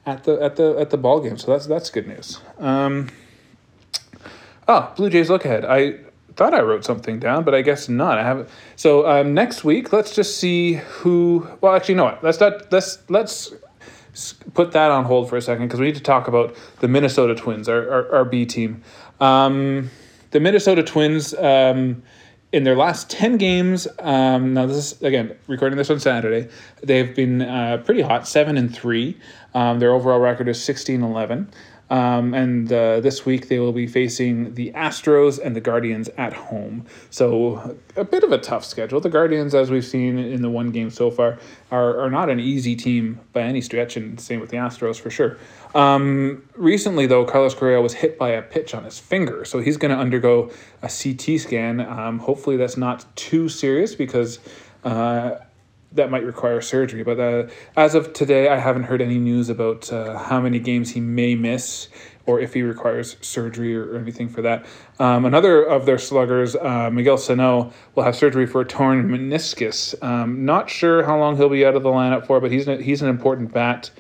at 0.06 0.24
the 0.24 0.42
at 0.42 0.56
the 0.56 0.78
at 0.80 0.90
the 0.92 0.98
ball 0.98 1.20
game. 1.20 1.38
So 1.38 1.52
that's 1.52 1.66
that's 1.66 1.90
good 1.90 2.08
news. 2.08 2.40
Um, 2.60 3.10
oh, 4.68 4.94
Blue 4.96 5.10
Jays 5.10 5.30
look 5.30 5.46
ahead. 5.46 5.66
I 5.66 6.00
thought 6.36 6.54
I 6.54 6.62
wrote 6.62 6.86
something 6.86 7.20
down, 7.20 7.44
but 7.44 7.56
I 7.56 7.62
guess 7.62 7.90
not. 7.90 8.18
I 8.18 8.24
haven't. 8.24 8.50
So 8.76 9.08
um, 9.10 9.34
next 9.34 9.64
week, 9.64 9.92
let's 9.92 10.16
just 10.16 10.38
see 10.38 10.76
who. 10.76 11.48
Well, 11.62 11.76
actually, 11.76 11.96
no. 11.96 12.18
Let's 12.22 12.40
not. 12.40 12.72
Let's 12.72 13.00
let's 13.10 13.54
put 14.54 14.72
that 14.74 14.92
on 14.92 15.06
hold 15.06 15.30
for 15.30 15.38
a 15.38 15.42
second 15.42 15.68
because 15.68 15.80
we 15.80 15.88
need 15.88 15.96
to 15.96 16.04
talk 16.04 16.28
about 16.28 16.56
the 16.80 16.88
Minnesota 16.88 17.34
Twins, 17.34 17.68
our 17.68 17.90
our, 17.90 18.16
our 18.18 18.26
B 18.26 18.46
team. 18.46 18.84
Um, 19.20 19.90
the 20.32 20.40
Minnesota 20.40 20.84
Twins, 20.84 21.34
um, 21.36 22.04
in 22.52 22.64
their 22.64 22.76
last 22.76 23.10
10 23.12 23.38
games, 23.38 23.88
um, 24.00 24.54
now 24.56 24.66
this 24.66 24.94
is, 24.94 25.02
again, 25.04 25.36
recording 25.48 25.78
this 25.78 25.90
on 25.90 26.00
Saturday, 26.00 26.50
they've 26.82 27.16
been 27.16 27.44
uh, 27.44 27.82
pretty 27.86 28.02
hot, 28.02 28.28
7 28.28 28.58
and 28.58 28.74
3. 28.74 29.18
Um, 29.54 29.80
their 29.80 29.92
overall 29.92 30.20
record 30.20 30.48
is 30.48 30.62
16 30.64 31.04
11. 31.04 31.50
Um, 31.90 32.34
and 32.34 32.72
uh, 32.72 33.00
this 33.00 33.26
week 33.26 33.48
they 33.48 33.60
will 33.60 33.72
be 33.72 33.88
facing 33.88 34.54
the 34.54 34.72
Astros 34.74 35.40
and 35.44 35.56
the 35.56 35.62
Guardians 35.62 36.10
at 36.18 36.34
home. 36.34 36.86
So 37.10 37.78
a 37.96 38.04
bit 38.04 38.24
of 38.24 38.32
a 38.32 38.38
tough 38.38 38.64
schedule. 38.64 39.00
The 39.00 39.10
Guardians, 39.10 39.56
as 39.56 39.72
we've 39.72 39.86
seen 39.86 40.18
in 40.18 40.42
the 40.42 40.50
one 40.50 40.72
game 40.72 40.90
so 40.92 41.10
far, 41.10 41.40
are, 41.72 42.00
are 42.00 42.10
not 42.10 42.30
an 42.30 42.40
easy 42.40 42.76
team 42.76 43.20
by 43.34 43.42
any 43.42 43.62
stretch, 43.62 43.98
and 43.98 44.20
same 44.20 44.40
with 44.40 44.50
the 44.50 44.58
Astros 44.58 45.00
for 45.00 45.10
sure. 45.10 45.38
Um, 45.74 46.44
recently, 46.56 47.08
though, 47.08 47.26
Carlos 47.26 47.56
Correa 47.56 47.82
was 47.82 47.94
hit 47.94 48.18
by 48.18 48.30
a 48.30 48.42
pitch 48.42 48.74
on 48.74 48.84
his 48.84 49.00
finger, 49.00 49.46
so 49.46 49.60
he's 49.60 49.78
going 49.78 49.92
to 49.92 49.98
undergo 49.98 50.52
a 50.82 50.90
CT 50.90 51.40
scan. 51.40 51.82
Um, 51.82 52.20
hopefully, 52.20 52.58
that's 52.58 52.78
not 52.78 53.06
too 53.16 53.50
serious 53.50 53.96
because. 53.96 54.40
Uh, 54.84 55.38
that 55.92 56.12
might 56.12 56.24
require 56.24 56.62
surgery. 56.62 57.04
But 57.04 57.20
uh, 57.20 57.48
as 57.76 57.96
of 57.96 58.14
today, 58.14 58.48
I 58.48 58.58
haven't 58.58 58.84
heard 58.84 59.02
any 59.02 59.18
news 59.18 59.50
about 59.50 59.92
uh, 59.92 60.18
how 60.18 60.40
many 60.40 60.60
games 60.60 60.92
he 60.92 61.00
may 61.00 61.36
miss 61.36 61.88
or 62.26 62.40
if 62.40 62.54
he 62.54 62.62
requires 62.62 63.18
surgery 63.22 63.76
or, 63.76 63.94
or 63.94 63.98
anything 63.98 64.30
for 64.30 64.44
that. 64.44 64.66
Um, 65.00 65.26
another 65.26 65.64
of 65.64 65.88
their 65.88 65.98
sluggers, 65.98 66.56
uh, 66.56 66.92
Miguel 66.92 67.18
Sano, 67.18 67.74
will 67.96 68.04
have 68.04 68.16
surgery 68.16 68.46
for 68.46 68.62
a 68.62 68.66
torn 68.66 69.10
meniscus. 69.10 70.02
Um, 70.04 70.46
not 70.46 70.70
sure 70.70 71.04
how 71.04 71.18
long 71.18 71.38
he'll 71.38 71.50
be 71.50 71.66
out 71.66 71.76
of 71.76 71.82
the 71.82 71.90
lineup 71.90 72.28
for, 72.28 72.40
but 72.40 72.52
he's 72.52 72.68
an, 72.68 72.84
he's 72.84 73.02
an 73.02 73.10
important 73.10 73.52
bat. 73.52 73.92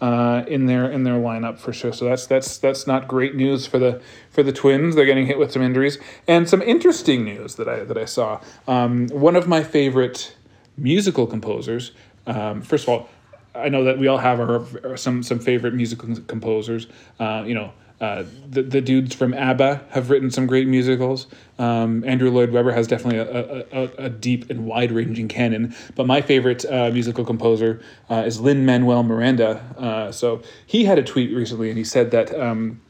Uh, 0.00 0.44
in 0.48 0.66
their 0.66 0.90
in 0.90 1.04
their 1.04 1.14
lineup 1.14 1.56
for 1.56 1.72
sure. 1.72 1.92
So 1.92 2.04
that's 2.04 2.26
that's 2.26 2.58
that's 2.58 2.84
not 2.84 3.06
great 3.06 3.36
news 3.36 3.64
for 3.64 3.78
the 3.78 4.02
for 4.28 4.42
the 4.42 4.52
Twins. 4.52 4.96
They're 4.96 5.06
getting 5.06 5.26
hit 5.26 5.38
with 5.38 5.52
some 5.52 5.62
injuries 5.62 5.98
and 6.26 6.48
some 6.48 6.60
interesting 6.62 7.24
news 7.24 7.54
that 7.54 7.68
I 7.68 7.84
that 7.84 7.96
I 7.96 8.04
saw. 8.04 8.40
Um, 8.66 9.06
one 9.10 9.36
of 9.36 9.46
my 9.46 9.62
favorite 9.62 10.33
musical 10.76 11.26
composers. 11.26 11.92
Um, 12.26 12.62
first 12.62 12.84
of 12.84 12.88
all, 12.88 13.08
I 13.54 13.68
know 13.68 13.84
that 13.84 13.98
we 13.98 14.08
all 14.08 14.18
have 14.18 14.40
our, 14.40 14.96
some 14.96 15.22
some 15.22 15.38
favorite 15.38 15.74
musical 15.74 16.16
composers. 16.26 16.88
Uh, 17.20 17.44
you 17.46 17.54
know, 17.54 17.72
uh, 18.00 18.24
the 18.50 18.62
the 18.62 18.80
dudes 18.80 19.14
from 19.14 19.32
ABBA 19.32 19.86
have 19.90 20.10
written 20.10 20.30
some 20.30 20.46
great 20.46 20.66
musicals. 20.66 21.28
Um, 21.58 22.02
Andrew 22.04 22.30
Lloyd 22.30 22.50
Webber 22.50 22.72
has 22.72 22.88
definitely 22.88 23.18
a, 23.18 23.64
a, 23.72 24.06
a 24.06 24.10
deep 24.10 24.50
and 24.50 24.66
wide 24.66 24.90
ranging 24.90 25.28
canon. 25.28 25.74
But 25.94 26.06
my 26.06 26.20
favorite 26.20 26.64
uh, 26.64 26.90
musical 26.90 27.24
composer 27.24 27.80
uh, 28.10 28.24
is 28.26 28.40
Lin 28.40 28.66
Manuel 28.66 29.04
Miranda. 29.04 29.62
Uh, 29.78 30.12
so 30.12 30.42
he 30.66 30.84
had 30.84 30.98
a 30.98 31.04
tweet 31.04 31.32
recently, 31.34 31.68
and 31.68 31.78
he 31.78 31.84
said 31.84 32.10
that 32.10 32.34
um, 32.38 32.80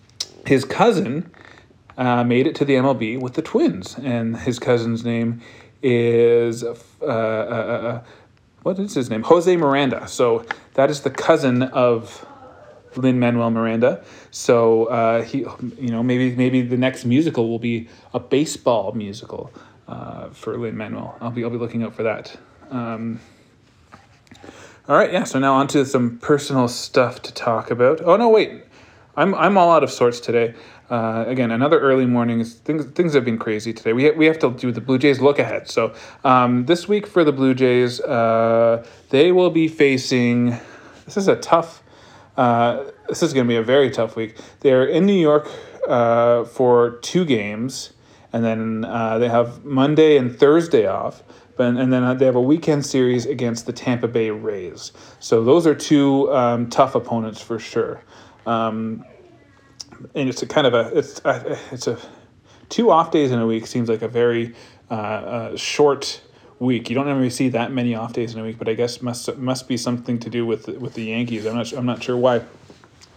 his 0.46 0.64
cousin 0.64 1.30
uh, 1.98 2.24
made 2.24 2.46
it 2.46 2.54
to 2.56 2.64
the 2.64 2.74
MLB 2.74 3.20
with 3.20 3.34
the 3.34 3.42
Twins, 3.42 3.96
and 3.98 4.38
his 4.38 4.58
cousin's 4.58 5.04
name 5.04 5.42
is 5.84 6.64
uh, 6.64 6.74
uh, 7.02 7.04
uh, 7.06 8.02
what 8.62 8.78
is 8.78 8.94
his 8.94 9.10
name? 9.10 9.22
Jose 9.22 9.54
Miranda. 9.56 10.08
So 10.08 10.46
that 10.74 10.90
is 10.90 11.02
the 11.02 11.10
cousin 11.10 11.62
of 11.62 12.26
Lin 12.96 13.18
Manuel 13.18 13.50
Miranda. 13.50 14.02
So 14.30 14.86
uh, 14.86 15.22
he, 15.22 15.40
you 15.78 15.90
know, 15.90 16.02
maybe 16.02 16.34
maybe 16.34 16.62
the 16.62 16.78
next 16.78 17.04
musical 17.04 17.48
will 17.48 17.58
be 17.58 17.88
a 18.14 18.18
baseball 18.20 18.92
musical 18.92 19.52
uh, 19.86 20.30
for 20.30 20.56
Lin 20.56 20.76
Manuel. 20.76 21.16
I'll 21.20 21.30
be 21.30 21.44
I'll 21.44 21.50
be 21.50 21.58
looking 21.58 21.82
out 21.82 21.94
for 21.94 22.02
that. 22.04 22.36
Um, 22.70 23.20
all 24.88 24.96
right, 24.96 25.12
yeah. 25.12 25.24
So 25.24 25.38
now 25.38 25.54
on 25.54 25.68
to 25.68 25.84
some 25.84 26.18
personal 26.18 26.68
stuff 26.68 27.20
to 27.22 27.34
talk 27.34 27.70
about. 27.70 28.00
Oh 28.00 28.16
no, 28.16 28.30
wait, 28.30 28.64
I'm 29.16 29.34
I'm 29.34 29.58
all 29.58 29.70
out 29.70 29.84
of 29.84 29.90
sorts 29.90 30.20
today. 30.20 30.54
Uh, 30.90 31.24
again, 31.26 31.50
another 31.50 31.80
early 31.80 32.04
morning. 32.04 32.44
Things 32.44 32.84
things 32.86 33.14
have 33.14 33.24
been 33.24 33.38
crazy 33.38 33.72
today. 33.72 33.94
We 33.94 34.04
ha- 34.04 34.14
we 34.16 34.26
have 34.26 34.38
to 34.40 34.50
do 34.50 34.70
the 34.70 34.82
Blue 34.82 34.98
Jays 34.98 35.20
look 35.20 35.38
ahead. 35.38 35.68
So 35.68 35.94
um, 36.24 36.66
this 36.66 36.86
week 36.86 37.06
for 37.06 37.24
the 37.24 37.32
Blue 37.32 37.54
Jays, 37.54 38.00
uh, 38.00 38.86
they 39.08 39.32
will 39.32 39.50
be 39.50 39.66
facing. 39.66 40.56
This 41.06 41.16
is 41.16 41.28
a 41.28 41.36
tough. 41.36 41.82
Uh, 42.36 42.90
this 43.08 43.22
is 43.22 43.32
going 43.32 43.46
to 43.46 43.48
be 43.48 43.56
a 43.56 43.62
very 43.62 43.90
tough 43.90 44.16
week. 44.16 44.36
They're 44.60 44.84
in 44.84 45.06
New 45.06 45.18
York 45.18 45.48
uh, 45.88 46.44
for 46.44 46.98
two 47.02 47.24
games, 47.24 47.94
and 48.32 48.44
then 48.44 48.84
uh, 48.84 49.18
they 49.18 49.28
have 49.28 49.64
Monday 49.64 50.18
and 50.18 50.36
Thursday 50.36 50.86
off. 50.86 51.22
But, 51.56 51.76
and 51.76 51.92
then 51.92 52.18
they 52.18 52.26
have 52.26 52.34
a 52.34 52.40
weekend 52.40 52.84
series 52.84 53.26
against 53.26 53.66
the 53.66 53.72
Tampa 53.72 54.08
Bay 54.08 54.30
Rays. 54.30 54.90
So 55.20 55.44
those 55.44 55.68
are 55.68 55.74
two 55.74 56.32
um, 56.34 56.68
tough 56.68 56.96
opponents 56.96 57.40
for 57.40 57.60
sure. 57.60 58.02
Um, 58.44 59.04
and 60.14 60.28
it's 60.28 60.42
a 60.42 60.46
kind 60.46 60.66
of 60.66 60.74
a 60.74 60.96
it's 60.96 61.20
a, 61.24 61.58
it's 61.72 61.86
a 61.86 61.98
two 62.68 62.90
off 62.90 63.10
days 63.10 63.30
in 63.30 63.38
a 63.38 63.46
week 63.46 63.66
seems 63.66 63.88
like 63.88 64.02
a 64.02 64.08
very 64.08 64.54
uh, 64.90 64.94
uh, 64.94 65.56
short 65.56 66.20
week. 66.58 66.88
You 66.88 66.94
don't 66.94 67.08
ever 67.08 67.28
see 67.30 67.48
that 67.50 67.72
many 67.72 67.94
off 67.94 68.12
days 68.12 68.34
in 68.34 68.40
a 68.40 68.42
week, 68.42 68.58
but 68.58 68.68
I 68.68 68.74
guess 68.74 69.02
must 69.02 69.36
must 69.36 69.68
be 69.68 69.76
something 69.76 70.18
to 70.20 70.30
do 70.30 70.46
with 70.46 70.68
with 70.68 70.94
the 70.94 71.04
Yankees. 71.04 71.46
I'm 71.46 71.56
not 71.56 71.72
I'm 71.72 71.86
not 71.86 72.02
sure 72.02 72.16
why, 72.16 72.42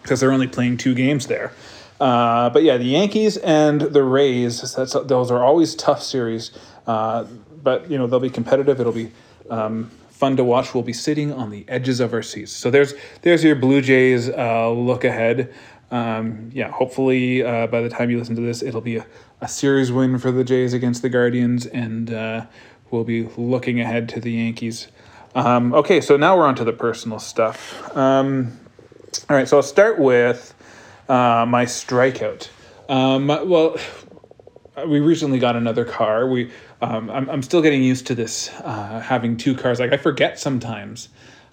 because 0.01 0.19
they're 0.19 0.31
only 0.31 0.47
playing 0.47 0.77
two 0.77 0.93
games 0.93 1.27
there. 1.27 1.51
Uh, 1.99 2.49
but 2.49 2.63
yeah, 2.63 2.77
the 2.77 2.85
Yankees 2.85 3.37
and 3.37 3.81
the 3.81 4.03
Rays. 4.03 4.73
That's 4.75 4.93
those 4.93 5.31
are 5.31 5.43
always 5.43 5.75
tough 5.75 6.01
series. 6.03 6.51
Uh, 6.85 7.25
but 7.63 7.89
you 7.89 7.97
know 7.97 8.07
they'll 8.07 8.19
be 8.19 8.29
competitive. 8.29 8.79
It'll 8.79 8.91
be 8.93 9.11
um, 9.49 9.89
fun 10.09 10.37
to 10.37 10.43
watch. 10.43 10.73
We'll 10.73 10.83
be 10.83 10.93
sitting 10.93 11.33
on 11.33 11.49
the 11.49 11.65
edges 11.67 11.99
of 11.99 12.13
our 12.13 12.23
seats. 12.23 12.51
So 12.51 12.69
there's 12.71 12.93
there's 13.23 13.43
your 13.43 13.55
Blue 13.55 13.81
Jays 13.81 14.29
uh, 14.29 14.69
look 14.71 15.03
ahead 15.03 15.53
um, 15.91 16.49
yeah, 16.53 16.69
hopefully 16.69 17.43
uh, 17.43 17.67
by 17.67 17.81
the 17.81 17.89
time 17.89 18.09
you 18.09 18.17
listen 18.17 18.35
to 18.35 18.41
this, 18.41 18.61
it'll 18.61 18.81
be 18.81 18.97
a, 18.97 19.05
a 19.41 19.47
series 19.47 19.91
win 19.91 20.17
for 20.17 20.31
the 20.31 20.43
Jays 20.43 20.73
against 20.73 21.01
the 21.01 21.09
Guardians, 21.09 21.65
and 21.65 22.13
uh, 22.13 22.45
we'll 22.91 23.03
be 23.03 23.23
looking 23.37 23.79
ahead 23.79 24.09
to 24.09 24.19
the 24.19 24.31
Yankees. 24.31 24.87
Um, 25.35 25.73
okay, 25.73 26.01
so 26.01 26.17
now 26.17 26.37
we're 26.37 26.45
on 26.45 26.55
to 26.55 26.63
the 26.63 26.73
personal 26.73 27.19
stuff. 27.19 27.95
Um, 27.95 28.59
all 29.29 29.35
right, 29.35 29.47
so 29.47 29.57
I'll 29.57 29.63
start 29.63 29.99
with 29.99 30.53
uh, 31.07 31.45
my 31.47 31.65
strikeout. 31.65 32.49
Um, 32.89 33.27
well, 33.27 33.77
we 34.85 34.99
recently 34.99 35.39
got 35.39 35.55
another 35.55 35.85
car. 35.85 36.27
We, 36.27 36.51
um, 36.81 37.09
I'm, 37.09 37.29
I'm 37.29 37.41
still 37.41 37.61
getting 37.61 37.83
used 37.83 38.07
to 38.07 38.15
this 38.15 38.49
uh, 38.61 38.99
having 38.99 39.37
two 39.37 39.55
cars. 39.55 39.79
Like 39.79 39.93
I 39.93 39.97
forget 39.97 40.39
sometimes 40.39 41.09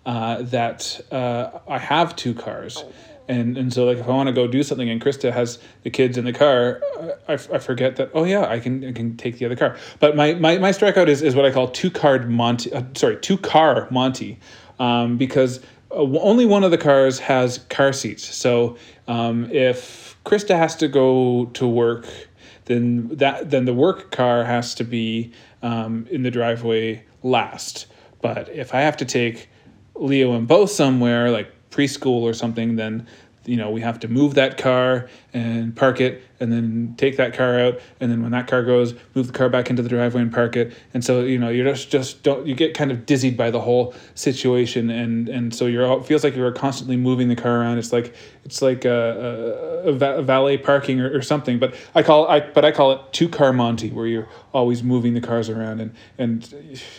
uh, 0.07 0.43
that 0.43 1.01
uh, 1.11 1.61
I 1.69 1.79
have 1.79 2.17
two 2.17 2.35
cars 2.35 2.85
and 3.29 3.57
and 3.57 3.73
so 3.73 3.85
like 3.85 3.99
if 3.99 4.07
I 4.07 4.11
want 4.11 4.27
to 4.29 4.33
go 4.33 4.47
do 4.47 4.63
something 4.63 4.89
and 4.89 5.01
Krista 5.01 5.33
has 5.33 5.59
the 5.83 5.91
kids 5.91 6.19
in 6.19 6.25
the 6.25 6.33
car, 6.33 6.81
I, 7.29 7.35
I 7.35 7.37
forget 7.37 7.97
that 7.97 8.11
oh 8.15 8.25
yeah 8.25 8.47
I 8.47 8.61
can 8.61 8.85
I 8.85 8.93
can 8.93 9.17
take 9.17 9.39
the 9.39 9.47
other 9.47 9.57
car. 9.57 9.77
But 10.01 10.17
my 10.17 10.35
my, 10.35 10.59
my 10.59 10.71
strikeout 10.71 11.09
is, 11.09 11.23
is 11.23 11.35
what 11.35 11.45
I 11.45 11.51
call 11.51 11.69
two 11.69 11.91
card 11.91 12.31
Monty. 12.31 12.73
Uh, 12.73 12.83
sorry, 12.95 13.17
two 13.17 13.39
car 13.39 13.89
Monty, 13.91 14.39
um, 14.79 15.17
because 15.17 15.61
uh, 15.91 15.95
only 15.95 16.47
one 16.47 16.65
of 16.65 16.71
the 16.71 16.79
cars 16.79 17.19
has 17.21 17.59
car 17.71 17.93
seats. 17.93 18.25
So 18.35 18.77
um, 19.09 19.51
if 19.51 20.17
Krista 20.25 20.57
has 20.57 20.77
to 20.77 20.89
go 20.89 21.47
to 21.55 21.67
work, 21.67 22.07
then 22.67 23.09
that 23.09 23.51
then 23.51 23.65
the 23.65 23.75
work 23.75 24.11
car 24.11 24.45
has 24.45 24.75
to 24.77 24.85
be 24.85 25.33
um, 25.63 26.07
in 26.11 26.23
the 26.23 26.31
driveway 26.31 27.05
last. 27.23 27.87
But 28.21 28.49
if 28.51 28.75
I 28.75 28.81
have 28.81 28.97
to 28.99 29.05
take 29.05 29.49
Leo 29.95 30.33
and 30.33 30.49
Bo 30.49 30.67
somewhere 30.67 31.31
like 31.31 31.54
preschool 31.75 32.23
or 32.23 32.33
something, 32.33 32.77
then 32.77 33.07
you 33.47 33.57
know 33.57 33.71
we 33.71 33.81
have 33.81 34.01
to 34.01 34.09
move 34.09 34.35
that 34.35 34.57
car 34.57 35.09
and 35.33 35.77
park 35.77 36.01
it 36.01 36.23
and 36.41 36.53
then 36.53 36.95
take 36.97 37.17
that 37.17 37.35
car 37.35 37.59
out. 37.61 37.81
And 38.01 38.11
then 38.11 38.23
when 38.23 38.33
that 38.33 38.47
car 38.47 38.63
goes 38.63 38.95
move 39.15 39.27
the 39.27 39.33
car 39.33 39.49
back 39.49 39.71
into 39.71 39.83
the 39.83 39.89
driveway 39.89 40.23
and 40.23 40.33
park 40.33 40.57
it. 40.57 40.75
And 40.95 41.05
so 41.05 41.21
you 41.21 41.39
know 41.39 41.49
you're 41.49 41.71
just 41.71 41.91
just 41.91 42.23
don't 42.23 42.47
you 42.47 42.55
get 42.55 42.75
kind 42.75 42.91
of 42.91 43.07
dizzied 43.07 43.37
by 43.37 43.51
the 43.51 43.61
whole 43.61 43.95
situation. 44.15 44.91
And 44.91 45.29
and 45.29 45.55
so 45.55 45.67
you're 45.67 45.91
it 45.99 46.07
feels 46.07 46.25
like 46.25 46.35
you're 46.37 46.53
constantly 46.53 46.97
moving 46.97 47.29
the 47.29 47.37
car 47.37 47.61
around. 47.61 47.79
It's 47.79 47.93
like 47.93 48.15
it's 48.45 48.63
like 48.63 48.85
a, 48.85 49.83
a, 49.87 49.91
a 49.91 50.23
valet 50.23 50.59
parking 50.59 51.01
or, 51.01 51.15
or 51.15 51.23
something. 51.23 51.59
But 51.59 51.75
i 51.95 52.03
call 52.03 52.29
i 52.29 52.41
but 52.41 52.65
i 52.65 52.71
call 52.71 52.93
it 52.93 53.01
two 53.13 53.29
car 53.29 53.53
monty 53.53 53.91
where 53.91 54.07
you're 54.07 54.29
always 54.53 54.83
moving 54.83 55.15
the 55.15 55.21
cars 55.21 55.49
around 55.49 55.81
and 55.81 55.95
and 56.19 56.51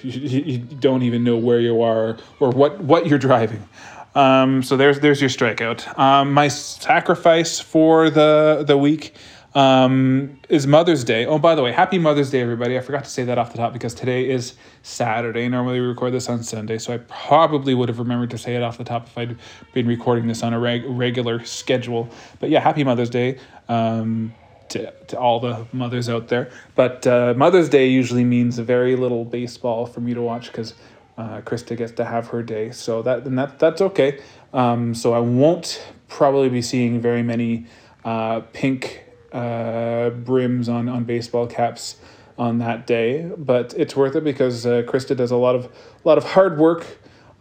you, 0.03 0.41
you 0.41 0.57
don't 0.57 1.03
even 1.03 1.23
know 1.23 1.37
where 1.37 1.59
you 1.59 1.81
are 1.81 2.17
or 2.39 2.49
what 2.49 2.79
what 2.81 3.07
you're 3.07 3.19
driving 3.19 3.67
um, 4.15 4.63
so 4.63 4.77
there's 4.77 4.99
there's 5.01 5.21
your 5.21 5.29
strikeout. 5.29 5.97
Um, 5.99 6.33
my 6.33 6.47
sacrifice 6.47 7.59
for 7.59 8.09
the 8.09 8.63
the 8.65 8.77
week 8.77 9.13
um, 9.55 10.39
is 10.49 10.67
Mother's 10.67 11.03
Day. 11.03 11.25
Oh, 11.25 11.39
by 11.39 11.55
the 11.55 11.63
way, 11.63 11.71
Happy 11.71 11.97
Mother's 11.97 12.29
Day, 12.29 12.41
everybody! 12.41 12.77
I 12.77 12.81
forgot 12.81 13.05
to 13.05 13.09
say 13.09 13.23
that 13.25 13.37
off 13.37 13.51
the 13.51 13.57
top 13.57 13.73
because 13.73 13.93
today 13.93 14.29
is 14.29 14.55
Saturday. 14.83 15.47
Normally 15.47 15.79
we 15.79 15.85
record 15.85 16.13
this 16.13 16.27
on 16.29 16.43
Sunday, 16.43 16.77
so 16.77 16.93
I 16.93 16.97
probably 16.97 17.73
would 17.73 17.89
have 17.89 17.99
remembered 17.99 18.29
to 18.31 18.37
say 18.37 18.55
it 18.55 18.63
off 18.63 18.77
the 18.77 18.83
top 18.83 19.07
if 19.07 19.17
I'd 19.17 19.37
been 19.73 19.87
recording 19.87 20.27
this 20.27 20.43
on 20.43 20.53
a 20.53 20.59
reg- 20.59 20.85
regular 20.85 21.43
schedule. 21.45 22.09
But 22.39 22.49
yeah, 22.49 22.59
Happy 22.59 22.83
Mother's 22.83 23.09
Day. 23.09 23.39
Um, 23.69 24.33
to, 24.69 24.91
to 25.07 25.19
all 25.19 25.39
the 25.39 25.67
mothers 25.73 26.09
out 26.09 26.27
there. 26.27 26.49
But 26.73 27.05
uh, 27.05 27.35
Mother's 27.37 27.69
Day 27.69 27.87
usually 27.87 28.23
means 28.23 28.57
very 28.57 28.95
little 28.95 29.23
baseball 29.23 29.85
for 29.85 30.01
me 30.01 30.15
to 30.15 30.21
watch 30.23 30.47
because 30.47 30.73
uh, 31.17 31.41
Krista 31.41 31.77
gets 31.77 31.93
to 31.93 32.05
have 32.05 32.27
her 32.27 32.43
day, 32.43 32.71
so 32.71 33.01
that 33.01 33.25
and 33.25 33.37
that 33.37 33.59
that's 33.59 33.81
okay. 33.81 34.19
Um, 34.53 34.93
so 34.93 35.13
I 35.13 35.19
won't 35.19 35.85
probably 36.07 36.49
be 36.49 36.61
seeing 36.61 36.99
very 36.99 37.23
many 37.23 37.65
uh, 38.03 38.41
pink 38.53 39.03
uh, 39.31 40.09
brims 40.09 40.67
on 40.67 40.89
on 40.89 41.05
baseball 41.05 41.47
caps 41.47 41.97
on 42.37 42.57
that 42.59 42.85
day, 42.85 43.31
but 43.37 43.73
it's 43.77 43.95
worth 43.95 44.15
it 44.15 44.23
because 44.23 44.65
uh, 44.65 44.83
Krista 44.85 45.15
does 45.15 45.31
a 45.31 45.37
lot 45.37 45.55
of 45.55 45.65
a 45.65 46.07
lot 46.07 46.17
of 46.17 46.25
hard 46.25 46.57
work, 46.57 46.85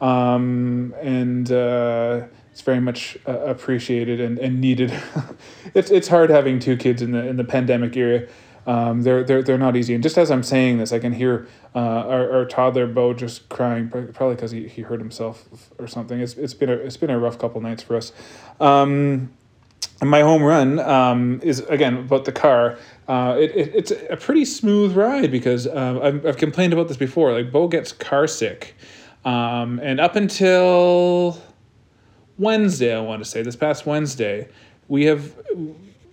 um, 0.01 0.95
and 1.01 1.51
uh, 1.51 2.27
it's 2.53 2.61
very 2.61 2.81
much 2.81 3.19
uh, 3.27 3.33
appreciated 3.41 4.21
and, 4.21 4.39
and 4.39 4.61
needed. 4.61 4.93
it's 5.75 5.91
it's 5.91 6.07
hard 6.07 6.31
having 6.31 6.61
two 6.61 6.77
kids 6.77 7.03
in 7.03 7.11
the 7.11 7.27
in 7.27 7.37
the 7.37 7.45
pandemic 7.45 7.97
era 7.97 8.29
um, 8.67 9.03
they're, 9.03 9.23
they're, 9.25 9.43
they're 9.43 9.59
not 9.59 9.77
easy. 9.77 9.95
And 9.95 10.03
just 10.03 10.17
as 10.17 10.31
I'm 10.31 10.43
saying 10.43 10.79
this, 10.79 10.93
I 10.93 10.99
can 10.99 11.13
hear 11.13 11.47
uh, 11.75 11.79
our, 11.79 12.33
our 12.33 12.45
toddler 12.45 12.87
Bo 12.87 13.15
just 13.15 13.49
crying, 13.49 13.89
probably 13.89 14.37
because 14.37 14.53
he, 14.53 14.69
he 14.69 14.83
hurt 14.83 15.01
himself 15.01 15.49
or 15.79 15.87
something. 15.89 16.21
It's, 16.21 16.35
it's 16.35 16.55
been 16.55 16.71
a 16.71 16.75
it's 16.75 16.97
been 16.97 17.11
a 17.11 17.19
rough 17.19 17.39
couple 17.39 17.61
nights 17.61 17.83
for 17.83 17.97
us. 17.97 18.13
Um, 18.61 19.33
my 20.03 20.21
home 20.21 20.43
run 20.43 20.79
um, 20.79 21.41
is 21.43 21.61
again 21.61 21.97
about 21.99 22.25
the 22.27 22.33
car. 22.33 22.79
Uh, 23.09 23.37
it, 23.39 23.51
it, 23.57 23.75
it's 23.75 23.91
a 23.91 24.17
pretty 24.17 24.45
smooth 24.45 24.97
ride 24.97 25.31
because 25.31 25.67
uh, 25.67 26.01
I've, 26.03 26.27
I've 26.27 26.37
complained 26.37 26.73
about 26.73 26.89
this 26.89 26.97
before. 26.97 27.33
Like 27.33 27.51
Bo 27.51 27.67
gets 27.67 27.93
car 27.93 28.27
sick, 28.27 28.77
um, 29.25 29.81
and 29.83 29.99
up 29.99 30.15
until 30.15 31.41
Wednesday, 32.39 32.97
I 32.97 33.01
want 33.01 33.23
to 33.23 33.29
say 33.29 33.43
this 33.43 33.57
past 33.57 33.85
Wednesday, 33.85 34.49
we 34.87 35.05
have 35.07 35.35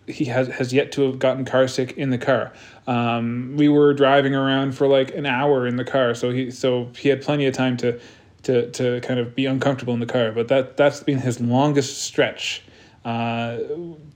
he 0.08 0.26
has 0.26 0.48
has 0.48 0.74
yet 0.74 0.92
to 0.94 1.04
have 1.04 1.20
gotten 1.20 1.46
car 1.46 1.68
sick 1.68 1.98
in 1.98 2.10
the 2.10 2.18
car. 2.18 2.52
Um, 2.88 3.54
we 3.56 3.70
were 3.70 3.94
driving 3.94 4.36
around 4.36 4.74
for 4.74 4.88
like 4.88 5.14
an 5.14 5.26
hour 5.26 5.68
in 5.68 5.76
the 5.76 5.86
car, 5.86 6.14
so 6.14 6.32
he 6.32 6.52
so 6.52 6.90
he 6.98 7.10
had 7.10 7.22
plenty 7.22 7.46
of 7.46 7.54
time 7.54 7.78
to 7.78 8.00
to 8.44 8.70
to 8.72 9.00
kind 9.02 9.20
of 9.20 9.36
be 9.36 9.46
uncomfortable 9.46 9.94
in 9.94 10.00
the 10.00 10.06
car. 10.06 10.32
But 10.32 10.48
that 10.48 10.78
that's 10.78 11.02
been 11.02 11.20
his 11.20 11.40
longest 11.40 12.02
stretch 12.02 12.64
uh, 13.06 13.58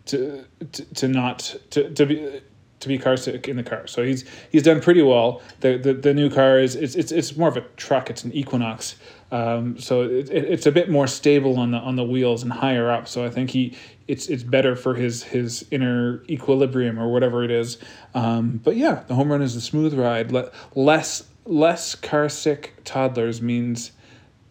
to, 0.07 0.45
to 0.71 0.85
to 0.95 1.07
not 1.07 1.55
to 1.71 1.89
to 1.91 2.05
be 2.05 2.41
to 2.79 2.87
be 2.87 2.97
car 2.97 3.17
sick 3.17 3.47
in 3.47 3.57
the 3.57 3.63
car. 3.63 3.87
So 3.87 4.03
he's 4.03 4.25
he's 4.51 4.63
done 4.63 4.81
pretty 4.81 5.01
well. 5.01 5.41
The 5.61 5.77
the, 5.77 5.93
the 5.93 6.13
new 6.13 6.29
car 6.29 6.59
is 6.59 6.75
it's, 6.75 6.95
it's 6.95 7.11
it's 7.11 7.35
more 7.35 7.49
of 7.49 7.57
a 7.57 7.61
truck. 7.77 8.09
It's 8.09 8.23
an 8.23 8.33
Equinox. 8.33 8.95
Um, 9.31 9.79
so 9.79 10.03
it, 10.03 10.29
it, 10.29 10.45
it's 10.45 10.65
a 10.65 10.71
bit 10.71 10.89
more 10.89 11.07
stable 11.07 11.57
on 11.57 11.71
the 11.71 11.77
on 11.77 11.95
the 11.95 12.03
wheels 12.03 12.43
and 12.43 12.51
higher 12.51 12.89
up. 12.89 13.07
So 13.07 13.25
I 13.25 13.29
think 13.29 13.49
he 13.49 13.75
it's 14.07 14.27
it's 14.27 14.43
better 14.43 14.75
for 14.75 14.93
his 14.93 15.23
his 15.23 15.65
inner 15.71 16.23
equilibrium 16.29 16.99
or 16.99 17.11
whatever 17.11 17.43
it 17.43 17.51
is. 17.51 17.77
Um, 18.13 18.61
but 18.63 18.75
yeah, 18.75 19.03
the 19.07 19.15
home 19.15 19.31
run 19.31 19.41
is 19.41 19.55
a 19.55 19.61
smooth 19.61 19.93
ride. 19.93 20.31
Le- 20.31 20.51
less 20.75 21.23
less 21.45 21.95
car 21.95 22.29
sick 22.29 22.75
toddlers 22.83 23.41
means 23.41 23.91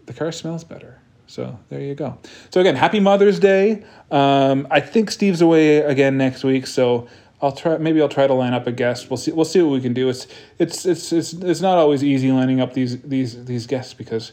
the 0.06 0.12
car 0.12 0.32
smells 0.32 0.64
better. 0.64 1.00
So 1.26 1.58
there 1.68 1.80
you 1.80 1.94
go. 1.94 2.18
So 2.50 2.60
again, 2.60 2.76
happy 2.76 3.00
Mother's 3.00 3.40
Day. 3.40 3.84
Um, 4.10 4.66
I 4.70 4.80
think 4.80 5.10
Steve's 5.10 5.40
away 5.40 5.78
again 5.78 6.18
next 6.18 6.44
week, 6.44 6.66
so 6.66 7.08
I'll 7.40 7.52
try. 7.52 7.78
Maybe 7.78 8.00
I'll 8.00 8.08
try 8.08 8.26
to 8.26 8.34
line 8.34 8.52
up 8.52 8.66
a 8.66 8.72
guest. 8.72 9.10
We'll 9.10 9.16
see. 9.16 9.32
We'll 9.32 9.44
see 9.44 9.60
what 9.62 9.72
we 9.72 9.80
can 9.80 9.94
do. 9.94 10.08
It's 10.08 10.26
it's 10.58 10.84
it's 10.84 11.12
it's, 11.12 11.32
it's 11.32 11.60
not 11.60 11.78
always 11.78 12.04
easy 12.04 12.30
lining 12.30 12.60
up 12.60 12.74
these 12.74 13.00
these 13.02 13.44
these 13.44 13.66
guests 13.66 13.94
because 13.94 14.32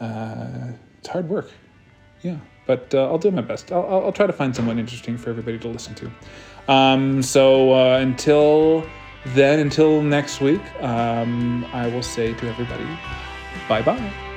uh, 0.00 0.72
it's 0.98 1.08
hard 1.08 1.28
work. 1.28 1.50
Yeah 2.22 2.36
but 2.70 2.94
uh, 2.94 3.06
I'll 3.06 3.18
do 3.18 3.32
my 3.32 3.42
best. 3.42 3.72
I'll, 3.72 4.04
I'll, 4.04 4.12
try 4.12 4.28
to 4.28 4.32
find 4.32 4.54
someone 4.54 4.78
interesting 4.78 5.18
for 5.18 5.30
everybody 5.30 5.58
to 5.58 5.66
listen 5.66 5.92
to. 5.96 6.72
Um, 6.72 7.20
so 7.20 7.72
uh, 7.72 7.98
until 7.98 8.86
then, 9.26 9.58
until 9.58 10.02
next 10.02 10.40
week, 10.40 10.62
um, 10.80 11.64
I 11.72 11.88
will 11.88 12.04
say 12.04 12.32
to 12.32 12.48
everybody, 12.48 12.86
bye 13.68 13.82
bye. 13.82 14.29